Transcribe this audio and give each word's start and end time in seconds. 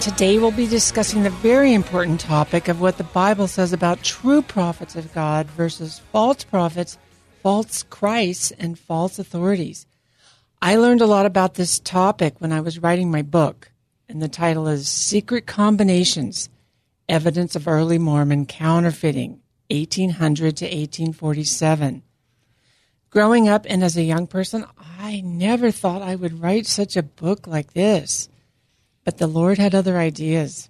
Today 0.00 0.38
we'll 0.38 0.52
be 0.52 0.68
discussing 0.68 1.24
the 1.24 1.30
very 1.30 1.74
important 1.74 2.20
topic 2.20 2.68
of 2.68 2.80
what 2.80 2.98
the 2.98 3.04
Bible 3.04 3.48
says 3.48 3.72
about 3.72 4.04
true 4.04 4.42
prophets 4.42 4.94
of 4.94 5.12
God 5.12 5.48
versus 5.48 6.00
false 6.12 6.44
prophets, 6.44 6.96
false 7.42 7.82
Christs, 7.82 8.52
and 8.52 8.78
false 8.78 9.18
authorities. 9.18 9.86
I 10.62 10.76
learned 10.76 11.00
a 11.00 11.06
lot 11.06 11.26
about 11.26 11.54
this 11.54 11.80
topic 11.80 12.36
when 12.38 12.52
I 12.52 12.60
was 12.60 12.80
writing 12.80 13.10
my 13.10 13.22
book, 13.22 13.72
and 14.08 14.22
the 14.22 14.28
title 14.28 14.68
is 14.68 14.88
Secret 14.88 15.46
Combinations 15.46 16.48
Evidence 17.08 17.56
of 17.56 17.66
Early 17.66 17.98
Mormon 17.98 18.46
Counterfeiting, 18.46 19.40
1800 19.68 20.56
to 20.58 20.64
1847. 20.64 22.02
Growing 23.10 23.48
up 23.48 23.66
and 23.68 23.82
as 23.82 23.96
a 23.96 24.04
young 24.04 24.28
person, 24.28 24.64
I 24.78 25.22
never 25.22 25.72
thought 25.72 26.02
I 26.02 26.14
would 26.14 26.40
write 26.40 26.66
such 26.66 26.96
a 26.96 27.02
book 27.02 27.48
like 27.48 27.72
this. 27.72 28.28
But 29.08 29.16
the 29.16 29.26
Lord 29.26 29.56
had 29.56 29.74
other 29.74 29.96
ideas. 29.96 30.68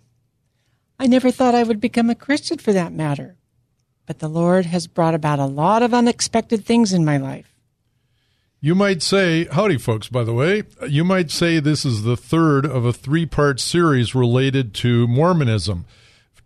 I 0.96 1.08
never 1.08 1.32
thought 1.32 1.56
I 1.56 1.64
would 1.64 1.80
become 1.80 2.08
a 2.08 2.14
Christian 2.14 2.58
for 2.58 2.72
that 2.72 2.92
matter. 2.92 3.34
But 4.06 4.20
the 4.20 4.28
Lord 4.28 4.64
has 4.66 4.86
brought 4.86 5.16
about 5.16 5.40
a 5.40 5.44
lot 5.44 5.82
of 5.82 5.92
unexpected 5.92 6.64
things 6.64 6.92
in 6.92 7.04
my 7.04 7.16
life. 7.16 7.52
You 8.60 8.76
might 8.76 9.02
say, 9.02 9.46
howdy, 9.46 9.76
folks, 9.76 10.08
by 10.08 10.22
the 10.22 10.34
way. 10.34 10.62
You 10.88 11.02
might 11.02 11.32
say 11.32 11.58
this 11.58 11.84
is 11.84 12.04
the 12.04 12.16
third 12.16 12.64
of 12.64 12.84
a 12.84 12.92
three 12.92 13.26
part 13.26 13.58
series 13.58 14.14
related 14.14 14.72
to 14.74 15.08
Mormonism. 15.08 15.84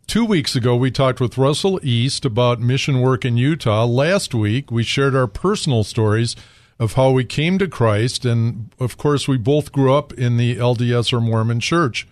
Two 0.07 0.25
weeks 0.25 0.57
ago, 0.57 0.75
we 0.75 0.91
talked 0.91 1.21
with 1.21 1.37
Russell 1.37 1.79
East 1.83 2.25
about 2.25 2.59
mission 2.59 3.03
work 3.03 3.27
in 3.27 3.37
Utah. 3.37 3.85
Last 3.85 4.35
week, 4.35 4.71
we 4.71 4.83
shared 4.83 5.15
our 5.15 5.27
personal 5.27 5.85
stories 5.85 6.37
of 6.83 6.95
how 6.95 7.13
we 7.13 7.25
came 7.25 7.59
to 7.59 7.69
Christ. 7.69 8.25
And 8.25 8.75
of 8.81 8.97
course, 8.97 9.29
we 9.29 9.39
both 9.39 9.71
grew 9.71 9.95
up 9.95 10.13
in 10.15 10.37
the 10.37 10.57
LDS 10.57 11.13
or 11.13 11.21
Mormon 11.21 11.61
church. 11.61 12.09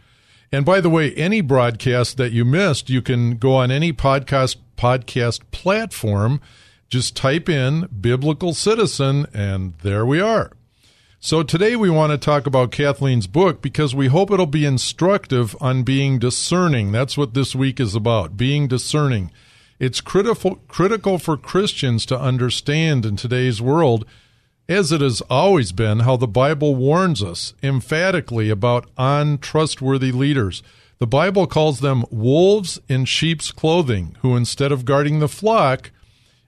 And 0.52 0.64
by 0.64 0.80
the 0.80 0.88
way, 0.88 1.12
any 1.14 1.40
broadcast 1.40 2.16
that 2.18 2.30
you 2.30 2.44
missed, 2.44 2.88
you 2.88 3.02
can 3.02 3.36
go 3.36 3.54
on 3.54 3.72
any 3.72 3.92
podcast 3.92 4.56
podcast 4.76 5.40
platform, 5.50 6.40
just 6.88 7.16
type 7.16 7.48
in 7.48 7.88
biblical 8.00 8.54
citizen 8.54 9.26
and 9.34 9.74
there 9.82 10.06
we 10.06 10.20
are. 10.20 10.52
So 11.18 11.42
today 11.42 11.74
we 11.74 11.90
want 11.90 12.12
to 12.12 12.18
talk 12.18 12.46
about 12.46 12.70
Kathleen's 12.70 13.26
book 13.26 13.60
because 13.60 13.92
we 13.92 14.06
hope 14.06 14.30
it'll 14.30 14.46
be 14.46 14.64
instructive 14.64 15.56
on 15.60 15.82
being 15.82 16.20
discerning. 16.20 16.92
That's 16.92 17.18
what 17.18 17.34
this 17.34 17.56
week 17.56 17.80
is 17.80 17.96
about, 17.96 18.36
being 18.36 18.68
discerning. 18.68 19.32
It's 19.80 20.00
critical 20.00 20.60
critical 20.68 21.18
for 21.18 21.36
Christians 21.36 22.06
to 22.06 22.18
understand 22.18 23.04
in 23.04 23.16
today's 23.16 23.60
world 23.60 24.06
as 24.70 24.92
it 24.92 25.00
has 25.00 25.20
always 25.22 25.72
been, 25.72 26.00
how 26.00 26.16
the 26.16 26.28
Bible 26.28 26.76
warns 26.76 27.24
us 27.24 27.54
emphatically 27.60 28.50
about 28.50 28.88
untrustworthy 28.96 30.12
leaders. 30.12 30.62
The 30.98 31.08
Bible 31.08 31.48
calls 31.48 31.80
them 31.80 32.04
wolves 32.08 32.78
in 32.88 33.04
sheep's 33.04 33.50
clothing, 33.50 34.16
who 34.20 34.36
instead 34.36 34.70
of 34.70 34.84
guarding 34.84 35.18
the 35.18 35.28
flock, 35.28 35.90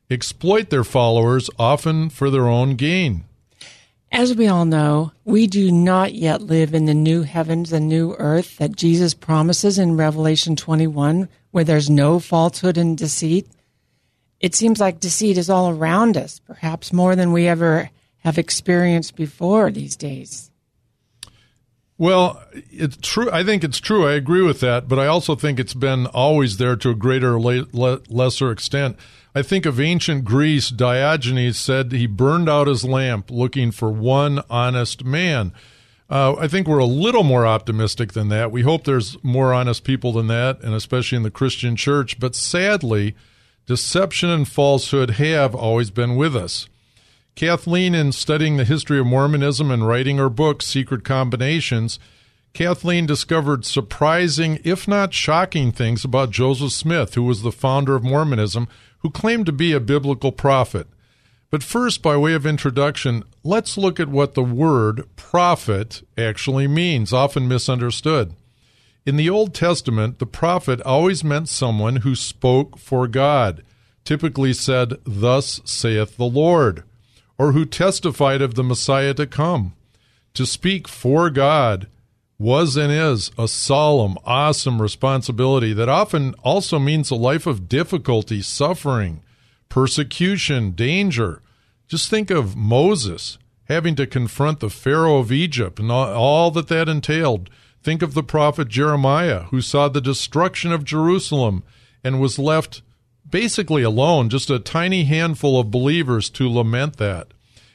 exploit 0.08 0.70
their 0.70 0.84
followers, 0.84 1.50
often 1.58 2.10
for 2.10 2.30
their 2.30 2.46
own 2.46 2.76
gain. 2.76 3.24
As 4.12 4.36
we 4.36 4.46
all 4.46 4.66
know, 4.66 5.10
we 5.24 5.48
do 5.48 5.72
not 5.72 6.14
yet 6.14 6.42
live 6.42 6.74
in 6.74 6.84
the 6.84 6.94
new 6.94 7.22
heavens 7.22 7.72
and 7.72 7.88
new 7.88 8.14
earth 8.18 8.58
that 8.58 8.76
Jesus 8.76 9.14
promises 9.14 9.80
in 9.80 9.96
Revelation 9.96 10.54
21, 10.54 11.28
where 11.50 11.64
there's 11.64 11.90
no 11.90 12.20
falsehood 12.20 12.78
and 12.78 12.96
deceit. 12.96 13.48
It 14.38 14.54
seems 14.54 14.78
like 14.78 15.00
deceit 15.00 15.38
is 15.38 15.50
all 15.50 15.70
around 15.70 16.16
us, 16.16 16.40
perhaps 16.40 16.92
more 16.92 17.16
than 17.16 17.32
we 17.32 17.48
ever 17.48 17.90
have 18.22 18.38
experienced 18.38 19.16
before 19.16 19.70
these 19.70 19.96
days. 19.96 20.50
Well, 21.98 22.42
it's 22.52 22.96
true. 23.00 23.30
I 23.30 23.44
think 23.44 23.62
it's 23.62 23.78
true. 23.78 24.08
I 24.08 24.14
agree 24.14 24.42
with 24.42 24.60
that, 24.60 24.88
but 24.88 24.98
I 24.98 25.06
also 25.06 25.36
think 25.36 25.60
it's 25.60 25.74
been 25.74 26.06
always 26.06 26.56
there 26.56 26.74
to 26.76 26.90
a 26.90 26.94
greater 26.94 27.34
or 27.34 28.00
lesser 28.08 28.50
extent. 28.50 28.96
I 29.34 29.42
think 29.42 29.66
of 29.66 29.80
ancient 29.80 30.24
Greece, 30.24 30.68
Diogenes 30.68 31.58
said 31.58 31.92
he 31.92 32.06
burned 32.06 32.48
out 32.48 32.66
his 32.66 32.84
lamp 32.84 33.30
looking 33.30 33.70
for 33.70 33.90
one 33.90 34.42
honest 34.50 35.04
man. 35.04 35.52
Uh, 36.10 36.34
I 36.38 36.48
think 36.48 36.66
we're 36.66 36.78
a 36.78 36.84
little 36.84 37.22
more 37.22 37.46
optimistic 37.46 38.12
than 38.12 38.28
that. 38.28 38.50
We 38.50 38.62
hope 38.62 38.84
there's 38.84 39.16
more 39.22 39.54
honest 39.54 39.84
people 39.84 40.12
than 40.12 40.26
that, 40.26 40.60
and 40.60 40.74
especially 40.74 41.16
in 41.16 41.22
the 41.22 41.30
Christian 41.30 41.76
church. 41.76 42.20
But 42.20 42.34
sadly, 42.34 43.14
deception 43.66 44.28
and 44.28 44.46
falsehood 44.46 45.10
have 45.10 45.54
always 45.54 45.90
been 45.90 46.16
with 46.16 46.36
us. 46.36 46.68
Kathleen, 47.34 47.94
in 47.94 48.12
studying 48.12 48.56
the 48.56 48.64
history 48.64 48.98
of 48.98 49.06
Mormonism 49.06 49.70
and 49.70 49.86
writing 49.86 50.18
her 50.18 50.28
book, 50.28 50.62
Secret 50.62 51.02
Combinations, 51.02 51.98
Kathleen 52.52 53.06
discovered 53.06 53.64
surprising, 53.64 54.60
if 54.62 54.86
not 54.86 55.14
shocking, 55.14 55.72
things 55.72 56.04
about 56.04 56.30
Joseph 56.30 56.72
Smith, 56.72 57.14
who 57.14 57.22
was 57.22 57.42
the 57.42 57.50
founder 57.50 57.94
of 57.94 58.04
Mormonism, 58.04 58.68
who 58.98 59.10
claimed 59.10 59.46
to 59.46 59.52
be 59.52 59.72
a 59.72 59.80
biblical 59.80 60.30
prophet. 60.30 60.86
But 61.50 61.62
first, 61.62 62.02
by 62.02 62.16
way 62.18 62.34
of 62.34 62.44
introduction, 62.44 63.24
let's 63.42 63.78
look 63.78 63.98
at 63.98 64.08
what 64.08 64.34
the 64.34 64.44
word 64.44 65.08
prophet 65.16 66.06
actually 66.18 66.68
means, 66.68 67.12
often 67.14 67.48
misunderstood. 67.48 68.34
In 69.06 69.16
the 69.16 69.30
Old 69.30 69.54
Testament, 69.54 70.18
the 70.18 70.26
prophet 70.26 70.82
always 70.82 71.24
meant 71.24 71.48
someone 71.48 71.96
who 71.96 72.14
spoke 72.14 72.78
for 72.78 73.08
God, 73.08 73.64
typically 74.04 74.52
said, 74.52 74.98
Thus 75.04 75.62
saith 75.64 76.18
the 76.18 76.26
Lord 76.26 76.84
or 77.42 77.50
who 77.50 77.64
testified 77.64 78.40
of 78.40 78.54
the 78.54 78.62
Messiah 78.62 79.12
to 79.12 79.26
come. 79.26 79.74
To 80.34 80.46
speak 80.46 80.86
for 80.86 81.28
God 81.28 81.88
was 82.38 82.76
and 82.76 82.92
is 82.92 83.32
a 83.36 83.48
solemn, 83.48 84.16
awesome 84.24 84.80
responsibility 84.80 85.72
that 85.72 85.88
often 85.88 86.34
also 86.44 86.78
means 86.78 87.10
a 87.10 87.16
life 87.16 87.44
of 87.44 87.68
difficulty, 87.68 88.42
suffering, 88.42 89.22
persecution, 89.68 90.70
danger. 90.70 91.42
Just 91.88 92.08
think 92.08 92.30
of 92.30 92.54
Moses 92.54 93.38
having 93.64 93.96
to 93.96 94.06
confront 94.06 94.60
the 94.60 94.70
Pharaoh 94.70 95.18
of 95.18 95.32
Egypt 95.32 95.80
and 95.80 95.90
all 95.90 96.52
that 96.52 96.68
that 96.68 96.88
entailed. 96.88 97.50
Think 97.82 98.02
of 98.02 98.14
the 98.14 98.22
prophet 98.22 98.68
Jeremiah, 98.68 99.46
who 99.50 99.60
saw 99.60 99.88
the 99.88 100.00
destruction 100.00 100.70
of 100.70 100.84
Jerusalem 100.84 101.64
and 102.04 102.20
was 102.20 102.38
left 102.38 102.82
basically 103.32 103.82
alone, 103.82 104.28
just 104.28 104.48
a 104.48 104.60
tiny 104.60 105.02
handful 105.02 105.58
of 105.58 105.72
believers 105.72 106.30
to 106.30 106.48
lament 106.48 106.98
that. 106.98 107.34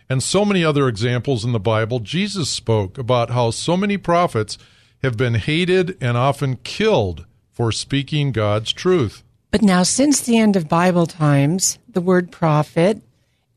And 0.09 0.23
so 0.23 0.45
many 0.45 0.63
other 0.63 0.87
examples 0.87 1.43
in 1.43 1.51
the 1.51 1.59
Bible, 1.59 1.99
Jesus 1.99 2.49
spoke 2.49 2.97
about 2.97 3.31
how 3.31 3.51
so 3.51 3.75
many 3.75 3.97
prophets 3.97 4.57
have 5.03 5.17
been 5.17 5.33
hated 5.33 5.97
and 5.99 6.15
often 6.15 6.55
killed 6.63 7.25
for 7.51 7.73
speaking 7.73 8.31
God's 8.31 8.71
truth. 8.71 9.23
But 9.51 9.61
now, 9.61 9.83
since 9.83 10.21
the 10.21 10.37
end 10.37 10.55
of 10.55 10.69
Bible 10.69 11.07
times, 11.07 11.79
the 11.89 12.01
word 12.01 12.31
prophet, 12.31 13.01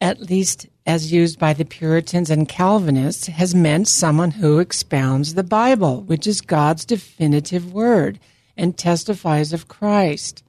at 0.01 0.21
least 0.21 0.67
as 0.87 1.13
used 1.13 1.39
by 1.39 1.53
the 1.53 1.65
Puritans 1.65 2.31
and 2.31 2.49
Calvinists, 2.49 3.27
has 3.27 3.55
meant 3.55 3.87
someone 3.87 4.33
who 4.33 4.59
expounds 4.59 5.35
the 5.35 5.45
Bible, 5.45 6.03
which 6.03 6.27
is 6.27 6.41
God's 6.41 6.85
definitive 6.85 7.73
word 7.73 8.19
and 8.57 8.77
testifies 8.77 9.53
of 9.53 9.69
Christ. 9.69 10.43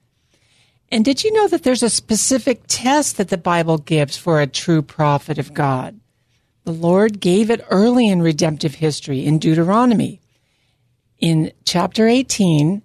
And 0.92 1.06
did 1.06 1.24
you 1.24 1.32
know 1.32 1.48
that 1.48 1.64
there's 1.64 1.84
a 1.84 1.90
specific 1.90 2.64
test 2.68 3.18
that 3.18 3.30
the 3.30 3.38
Bible 3.38 3.78
gives 3.78 4.18
for 4.18 4.42
a 4.42 4.48
true 4.48 4.82
prophet 4.82 5.38
of 5.38 5.54
God? 5.54 6.00
The 6.66 6.74
Lord 6.74 7.22
gave 7.22 7.50
it 7.50 7.66
early 7.70 8.10
in 8.10 8.22
redemptive 8.22 8.76
history 8.76 9.26
in 9.26 9.40
Deuteronomy. 9.40 10.20
In 11.18 11.54
chapter 11.66 12.08
18, 12.08 12.82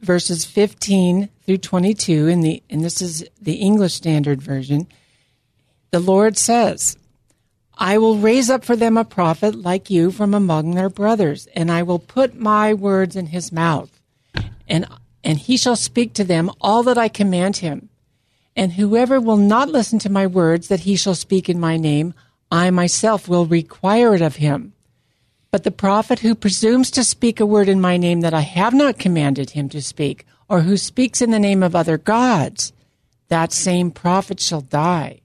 verses 0.00 0.44
15 0.44 1.28
through 1.46 1.58
22, 1.58 2.26
in 2.26 2.40
the, 2.40 2.62
and 2.68 2.84
this 2.84 3.00
is 3.00 3.24
the 3.40 3.54
English 3.54 3.94
Standard 3.94 4.42
Version, 4.42 4.88
The 5.92 6.00
Lord 6.00 6.36
says, 6.36 6.96
I 7.78 7.98
will 7.98 8.18
raise 8.18 8.50
up 8.50 8.64
for 8.64 8.76
them 8.76 8.98
a 8.98 9.04
prophet 9.04 9.54
like 9.54 9.90
you 9.90 10.10
from 10.10 10.34
among 10.34 10.74
their 10.74 10.90
brothers, 10.90 11.46
and 11.54 11.70
I 11.70 11.82
will 11.82 11.98
put 11.98 12.34
my 12.34 12.74
words 12.74 13.16
in 13.16 13.26
his 13.26 13.52
mouth, 13.52 14.00
and, 14.68 14.86
and 15.22 15.38
he 15.38 15.56
shall 15.56 15.76
speak 15.76 16.14
to 16.14 16.24
them 16.24 16.50
all 16.60 16.82
that 16.84 16.98
I 16.98 17.08
command 17.08 17.58
him. 17.58 17.88
And 18.56 18.72
whoever 18.72 19.20
will 19.20 19.36
not 19.36 19.68
listen 19.68 19.98
to 20.00 20.10
my 20.10 20.26
words 20.26 20.68
that 20.68 20.80
he 20.80 20.96
shall 20.96 21.14
speak 21.14 21.48
in 21.48 21.60
my 21.60 21.76
name, 21.76 22.14
I 22.50 22.70
myself 22.70 23.28
will 23.28 23.46
require 23.46 24.14
it 24.14 24.22
of 24.22 24.36
him. 24.36 24.72
But 25.50 25.64
the 25.64 25.70
prophet 25.70 26.20
who 26.20 26.34
presumes 26.34 26.90
to 26.92 27.04
speak 27.04 27.40
a 27.40 27.46
word 27.46 27.68
in 27.68 27.80
my 27.80 27.96
name 27.96 28.20
that 28.20 28.34
I 28.34 28.40
have 28.40 28.74
not 28.74 28.98
commanded 28.98 29.50
him 29.50 29.68
to 29.70 29.82
speak, 29.82 30.26
or 30.48 30.62
who 30.62 30.76
speaks 30.76 31.22
in 31.22 31.30
the 31.30 31.38
name 31.38 31.62
of 31.62 31.76
other 31.76 31.98
gods, 31.98 32.72
that 33.28 33.52
same 33.52 33.90
prophet 33.90 34.40
shall 34.40 34.60
die. 34.60 35.20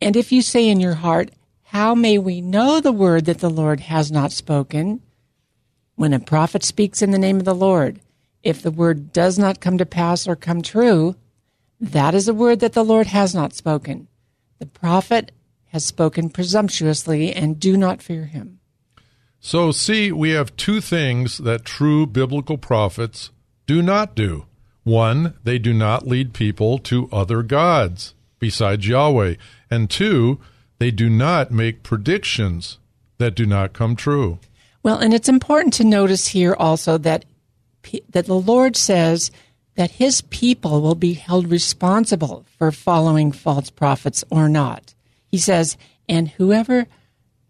And 0.00 0.16
if 0.16 0.32
you 0.32 0.42
say 0.42 0.68
in 0.68 0.80
your 0.80 0.94
heart, 0.94 1.30
how 1.64 1.94
may 1.94 2.18
we 2.18 2.40
know 2.40 2.80
the 2.80 2.92
word 2.92 3.24
that 3.26 3.38
the 3.38 3.50
Lord 3.50 3.80
has 3.80 4.12
not 4.12 4.32
spoken? 4.32 5.00
When 5.94 6.12
a 6.12 6.20
prophet 6.20 6.62
speaks 6.62 7.02
in 7.02 7.10
the 7.10 7.18
name 7.18 7.38
of 7.38 7.44
the 7.44 7.54
Lord, 7.54 8.00
if 8.46 8.62
the 8.62 8.70
word 8.70 9.12
does 9.12 9.38
not 9.38 9.60
come 9.60 9.76
to 9.76 9.84
pass 9.84 10.28
or 10.28 10.36
come 10.36 10.62
true, 10.62 11.16
that 11.80 12.14
is 12.14 12.28
a 12.28 12.34
word 12.34 12.60
that 12.60 12.74
the 12.74 12.84
Lord 12.84 13.08
has 13.08 13.34
not 13.34 13.52
spoken. 13.52 14.06
The 14.60 14.66
prophet 14.66 15.32
has 15.66 15.84
spoken 15.84 16.30
presumptuously, 16.30 17.32
and 17.32 17.58
do 17.58 17.76
not 17.76 18.00
fear 18.00 18.26
him. 18.26 18.60
So, 19.40 19.72
see, 19.72 20.12
we 20.12 20.30
have 20.30 20.56
two 20.56 20.80
things 20.80 21.38
that 21.38 21.64
true 21.64 22.06
biblical 22.06 22.56
prophets 22.56 23.30
do 23.66 23.82
not 23.82 24.14
do. 24.14 24.46
One, 24.84 25.34
they 25.42 25.58
do 25.58 25.74
not 25.74 26.06
lead 26.06 26.32
people 26.32 26.78
to 26.78 27.08
other 27.10 27.42
gods 27.42 28.14
besides 28.38 28.86
Yahweh. 28.86 29.34
And 29.70 29.90
two, 29.90 30.40
they 30.78 30.92
do 30.92 31.10
not 31.10 31.50
make 31.50 31.82
predictions 31.82 32.78
that 33.18 33.34
do 33.34 33.44
not 33.44 33.72
come 33.72 33.96
true. 33.96 34.38
Well, 34.82 34.98
and 34.98 35.12
it's 35.12 35.28
important 35.28 35.74
to 35.74 35.84
notice 35.84 36.28
here 36.28 36.54
also 36.56 36.96
that 36.98 37.24
that 38.10 38.26
the 38.26 38.34
Lord 38.34 38.76
says 38.76 39.30
that 39.76 39.92
his 39.92 40.22
people 40.22 40.80
will 40.80 40.94
be 40.94 41.14
held 41.14 41.48
responsible 41.48 42.44
for 42.58 42.72
following 42.72 43.32
false 43.32 43.70
prophets 43.70 44.24
or 44.30 44.48
not. 44.48 44.94
He 45.26 45.38
says, 45.38 45.76
"And 46.08 46.28
whoever 46.30 46.86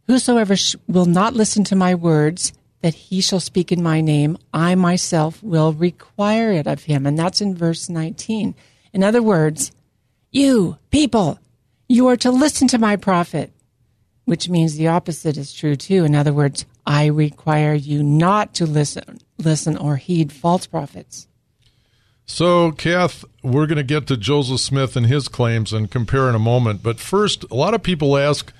whosoever 0.07 0.57
sh- 0.57 0.77
will 0.87 1.07
not 1.07 1.35
listen 1.35 1.65
to 1.65 1.75
my 1.75 1.95
words 1.95 2.53
that 2.81 2.95
he 2.95 3.21
shall 3.21 3.41
speak 3.41 3.73
in 3.73 3.83
my 3.83 4.01
name, 4.01 4.39
I 4.55 4.75
myself 4.77 5.43
will 5.43 5.73
require 5.73 6.53
it 6.53 6.67
of 6.67 6.85
him." 6.85 7.07
And 7.07 7.19
that's 7.19 7.41
in 7.41 7.55
verse 7.55 7.89
19. 7.89 8.55
In 8.93 9.03
other 9.03 9.23
words, 9.23 9.73
you 10.31 10.79
people 10.91 11.39
you 11.89 12.09
are 12.09 12.17
to 12.17 12.31
listen 12.33 12.67
to 12.69 12.79
my 12.79 12.97
prophet, 12.97 13.53
which 14.25 14.49
means 14.49 14.75
the 14.75 14.89
opposite 14.89 15.37
is 15.37 15.53
true 15.53 15.77
too. 15.77 16.05
In 16.05 16.15
other 16.15 16.33
words, 16.33 16.65
I 16.85 17.07
require 17.07 17.75
you 17.75 18.03
not 18.03 18.55
to 18.55 18.67
listen, 18.67 19.21
listen 19.39 19.77
or 19.77 19.97
heed 19.97 20.33
false 20.33 20.67
prophets. 20.67 21.29
So, 22.25 22.73
Kath, 22.73 23.25
we're 23.43 23.67
going 23.67 23.77
to 23.77 23.85
get 23.85 24.09
to 24.09 24.17
Joseph 24.17 24.61
Smith 24.61 24.97
and 24.97 25.07
his 25.07 25.29
claims 25.29 25.73
and 25.73 25.91
compare 25.91 26.29
in 26.29 26.35
a 26.35 26.41
moment. 26.41 26.83
But 26.83 26.99
first, 26.99 27.45
a 27.51 27.55
lot 27.55 27.73
of 27.73 27.85
people 27.85 28.19
ask, 28.19 28.53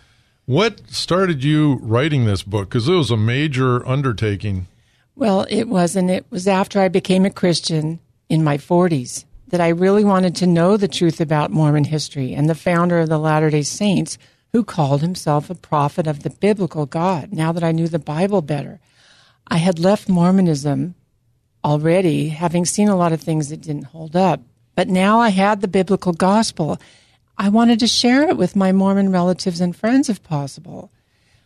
what 0.45 0.89
started 0.89 1.43
you 1.43 1.81
writing 1.83 2.25
this 2.25 2.45
book? 2.45 2.69
Because 2.69 2.89
it 2.89 2.95
was 2.95 3.11
a 3.11 3.17
major 3.17 3.87
undertaking. 3.87 4.69
Well, 5.17 5.47
it 5.51 5.65
was, 5.65 5.97
and 5.97 6.11
it 6.11 6.25
was 6.31 6.47
after 6.47 6.81
I 6.81 6.87
became 6.89 7.25
a 7.25 7.31
Christian 7.31 7.99
in 8.29 8.45
my 8.45 8.57
40s 8.57 9.25
that 9.49 9.61
I 9.61 9.69
really 9.69 10.05
wanted 10.05 10.37
to 10.37 10.47
know 10.47 10.77
the 10.77 10.89
truth 10.89 11.21
about 11.21 11.51
Mormon 11.51 11.85
history 11.85 12.35
and 12.35 12.49
the 12.49 12.55
founder 12.55 13.01
of 13.01 13.09
the 13.09 13.19
Latter 13.19 13.51
day 13.51 13.63
Saints, 13.63 14.19
who 14.53 14.65
called 14.65 15.01
himself 15.01 15.51
a 15.51 15.55
prophet 15.55 16.07
of 16.07 16.23
the 16.23 16.31
biblical 16.31 16.87
God, 16.87 17.33
now 17.33 17.53
that 17.53 17.65
I 17.65 17.73
knew 17.73 17.89
the 17.89 17.99
Bible 17.99 18.43
better. 18.43 18.81
I 19.49 19.59
had 19.59 19.79
left 19.79 20.09
Mormonism 20.09 20.95
already, 21.65 22.29
having 22.29 22.65
seen 22.65 22.89
a 22.89 22.97
lot 22.97 23.13
of 23.13 23.21
things 23.21 23.49
that 23.49 23.61
didn't 23.61 23.85
hold 23.85 24.17
up, 24.17 24.41
but 24.75 24.89
now 24.89 25.21
I 25.21 25.31
had 25.31 25.61
the 25.61 25.69
biblical 25.69 26.13
gospel. 26.13 26.81
I 27.39 27.49
wanted 27.49 27.81
to 27.81 27.87
share 27.87 28.29
it 28.29 28.37
with 28.37 28.57
my 28.57 28.73
Mormon 28.73 29.11
relatives 29.11 29.61
and 29.61 29.75
friends 29.75 30.09
if 30.09 30.23
possible. 30.23 30.91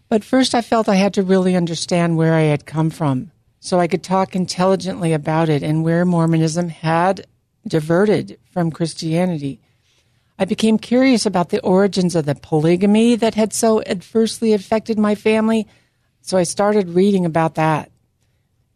But 0.09 0.25
first, 0.25 0.55
I 0.55 0.63
felt 0.63 0.89
I 0.89 0.97
had 0.97 1.15
to 1.15 1.23
really 1.23 1.55
understand 1.55 2.17
where 2.17 2.35
I 2.35 2.43
had 2.43 2.67
come 2.67 2.91
from 2.91 3.31
so 3.61 3.79
I 3.79 3.87
could 3.87 4.03
talk 4.03 4.35
intelligently 4.35 5.13
about 5.13 5.49
it 5.49 5.63
and 5.63 5.85
where 5.85 6.05
Mormonism 6.05 6.71
had 6.71 7.27
diverted 7.67 8.39
from 8.51 8.71
Christianity. 8.71 9.61
I 10.39 10.47
became 10.47 10.79
curious 10.79 11.27
about 11.27 11.51
the 11.51 11.61
origins 11.61 12.17
of 12.17 12.25
the 12.25 12.35
polygamy 12.35 13.15
that 13.17 13.35
had 13.35 13.53
so 13.53 13.83
adversely 13.83 14.55
affected 14.55 14.99
my 14.99 15.15
family, 15.15 15.69
so 16.23 16.39
I 16.39 16.43
started 16.45 16.91
reading 16.91 17.25
about 17.25 17.55
that. 17.57 17.91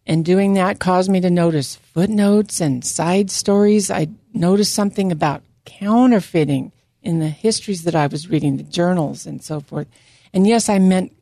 And 0.06 0.24
doing 0.24 0.54
that 0.54 0.80
caused 0.80 1.10
me 1.10 1.20
to 1.20 1.30
notice 1.30 1.76
footnotes 1.76 2.60
and 2.60 2.84
side 2.84 3.30
stories. 3.30 3.90
I 3.90 4.08
noticed 4.34 4.74
something 4.74 5.10
about 5.10 5.42
counterfeiting 5.64 6.72
in 7.02 7.20
the 7.20 7.28
histories 7.28 7.84
that 7.84 7.94
I 7.94 8.06
was 8.06 8.28
reading, 8.28 8.56
the 8.56 8.62
journals 8.62 9.26
and 9.26 9.42
so 9.42 9.60
forth. 9.60 9.86
And 10.32 10.46
yes, 10.46 10.68
I 10.68 10.78
meant, 10.78 11.16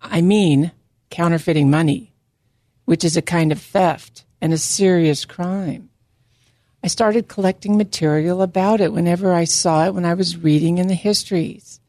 I 0.00 0.22
mean, 0.22 0.72
counterfeiting 1.10 1.70
money, 1.70 2.12
which 2.84 3.04
is 3.04 3.16
a 3.16 3.22
kind 3.22 3.52
of 3.52 3.60
theft 3.60 4.24
and 4.40 4.52
a 4.52 4.58
serious 4.58 5.24
crime. 5.24 5.90
I 6.82 6.88
started 6.88 7.28
collecting 7.28 7.76
material 7.76 8.42
about 8.42 8.80
it 8.80 8.92
whenever 8.92 9.32
I 9.32 9.44
saw 9.44 9.86
it 9.86 9.94
when 9.94 10.04
I 10.04 10.14
was 10.14 10.36
reading 10.36 10.78
in 10.78 10.86
the 10.86 10.94
histories. 10.94 11.80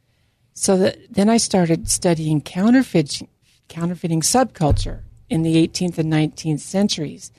So 0.54 0.76
that, 0.78 0.98
then 1.10 1.30
I 1.30 1.38
started 1.38 1.88
studying 1.88 2.42
counterfeiting, 2.42 3.28
counterfeiting 3.68 4.22
subculture 4.22 5.02
in 5.30 5.44
the 5.44 5.56
18th 5.68 5.98
and 5.98 6.12
19th 6.12 6.60
centuries. 6.60 7.32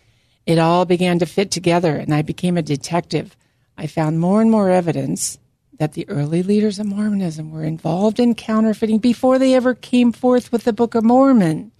It 0.46 0.58
all 0.58 0.84
began 0.84 1.18
to 1.18 1.26
fit 1.26 1.50
together, 1.50 1.96
and 1.96 2.14
I 2.14 2.22
became 2.22 2.56
a 2.56 2.62
detective. 2.62 3.36
I 3.76 3.86
found 3.86 4.20
more 4.20 4.40
and 4.40 4.50
more 4.50 4.70
evidence 4.70 5.38
that 5.78 5.92
the 5.92 6.08
early 6.08 6.42
leaders 6.42 6.78
of 6.78 6.86
Mormonism 6.86 7.50
were 7.50 7.64
involved 7.64 8.18
in 8.18 8.34
counterfeiting 8.34 8.98
before 8.98 9.38
they 9.38 9.54
ever 9.54 9.74
came 9.74 10.12
forth 10.12 10.50
with 10.50 10.64
the 10.64 10.72
Book 10.72 10.94
of 10.94 11.04
Mormon. 11.04 11.70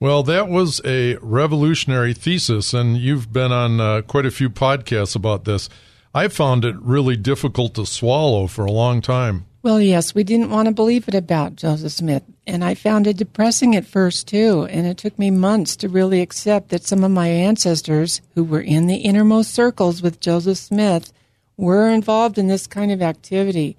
Well, 0.00 0.22
that 0.24 0.48
was 0.48 0.80
a 0.84 1.16
revolutionary 1.22 2.12
thesis, 2.14 2.74
and 2.74 2.96
you've 2.98 3.32
been 3.32 3.52
on 3.52 3.80
uh, 3.80 4.02
quite 4.02 4.26
a 4.26 4.30
few 4.30 4.50
podcasts 4.50 5.16
about 5.16 5.44
this. 5.44 5.70
I 6.12 6.28
found 6.28 6.64
it 6.64 6.76
really 6.80 7.16
difficult 7.16 7.74
to 7.74 7.86
swallow 7.86 8.46
for 8.46 8.64
a 8.64 8.72
long 8.72 9.00
time. 9.00 9.46
Well, 9.62 9.80
yes, 9.80 10.14
we 10.14 10.24
didn't 10.24 10.50
want 10.50 10.68
to 10.68 10.74
believe 10.74 11.08
it 11.08 11.14
about 11.14 11.56
Joseph 11.56 11.92
Smith, 11.92 12.22
and 12.46 12.62
I 12.62 12.74
found 12.74 13.06
it 13.06 13.16
depressing 13.16 13.74
at 13.74 13.86
first, 13.86 14.28
too. 14.28 14.66
And 14.70 14.86
it 14.86 14.98
took 14.98 15.18
me 15.18 15.30
months 15.30 15.76
to 15.76 15.88
really 15.88 16.20
accept 16.20 16.68
that 16.68 16.86
some 16.86 17.02
of 17.02 17.10
my 17.10 17.28
ancestors 17.28 18.20
who 18.34 18.44
were 18.44 18.60
in 18.60 18.86
the 18.86 18.96
innermost 18.96 19.54
circles 19.54 20.02
with 20.02 20.20
Joseph 20.20 20.58
Smith 20.58 21.12
were 21.56 21.88
involved 21.88 22.36
in 22.36 22.48
this 22.48 22.66
kind 22.66 22.92
of 22.92 23.00
activity. 23.00 23.76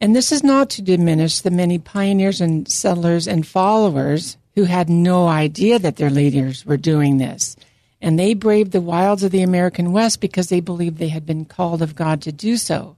And 0.00 0.14
this 0.14 0.32
is 0.32 0.44
not 0.44 0.70
to 0.70 0.82
diminish 0.82 1.40
the 1.40 1.50
many 1.50 1.78
pioneers 1.78 2.40
and 2.40 2.68
settlers 2.68 3.26
and 3.26 3.46
followers 3.46 4.36
who 4.54 4.64
had 4.64 4.90
no 4.90 5.26
idea 5.26 5.78
that 5.78 5.96
their 5.96 6.10
leaders 6.10 6.66
were 6.66 6.76
doing 6.76 7.18
this. 7.18 7.56
And 8.00 8.18
they 8.18 8.34
braved 8.34 8.72
the 8.72 8.80
wilds 8.80 9.22
of 9.22 9.32
the 9.32 9.42
American 9.42 9.92
West 9.92 10.20
because 10.20 10.48
they 10.48 10.60
believed 10.60 10.98
they 10.98 11.08
had 11.08 11.26
been 11.26 11.44
called 11.44 11.80
of 11.82 11.96
God 11.96 12.22
to 12.22 12.32
do 12.32 12.56
so. 12.56 12.96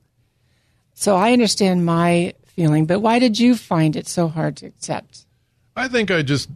So 0.94 1.16
I 1.16 1.32
understand 1.32 1.86
my 1.86 2.34
feeling, 2.50 2.86
but 2.86 3.00
why 3.00 3.18
did 3.18 3.38
you 3.38 3.56
find 3.56 3.96
it 3.96 4.06
so 4.06 4.28
hard 4.28 4.56
to 4.58 4.66
accept? 4.66 5.26
I 5.76 5.88
think 5.88 6.10
I 6.10 6.22
just 6.22 6.48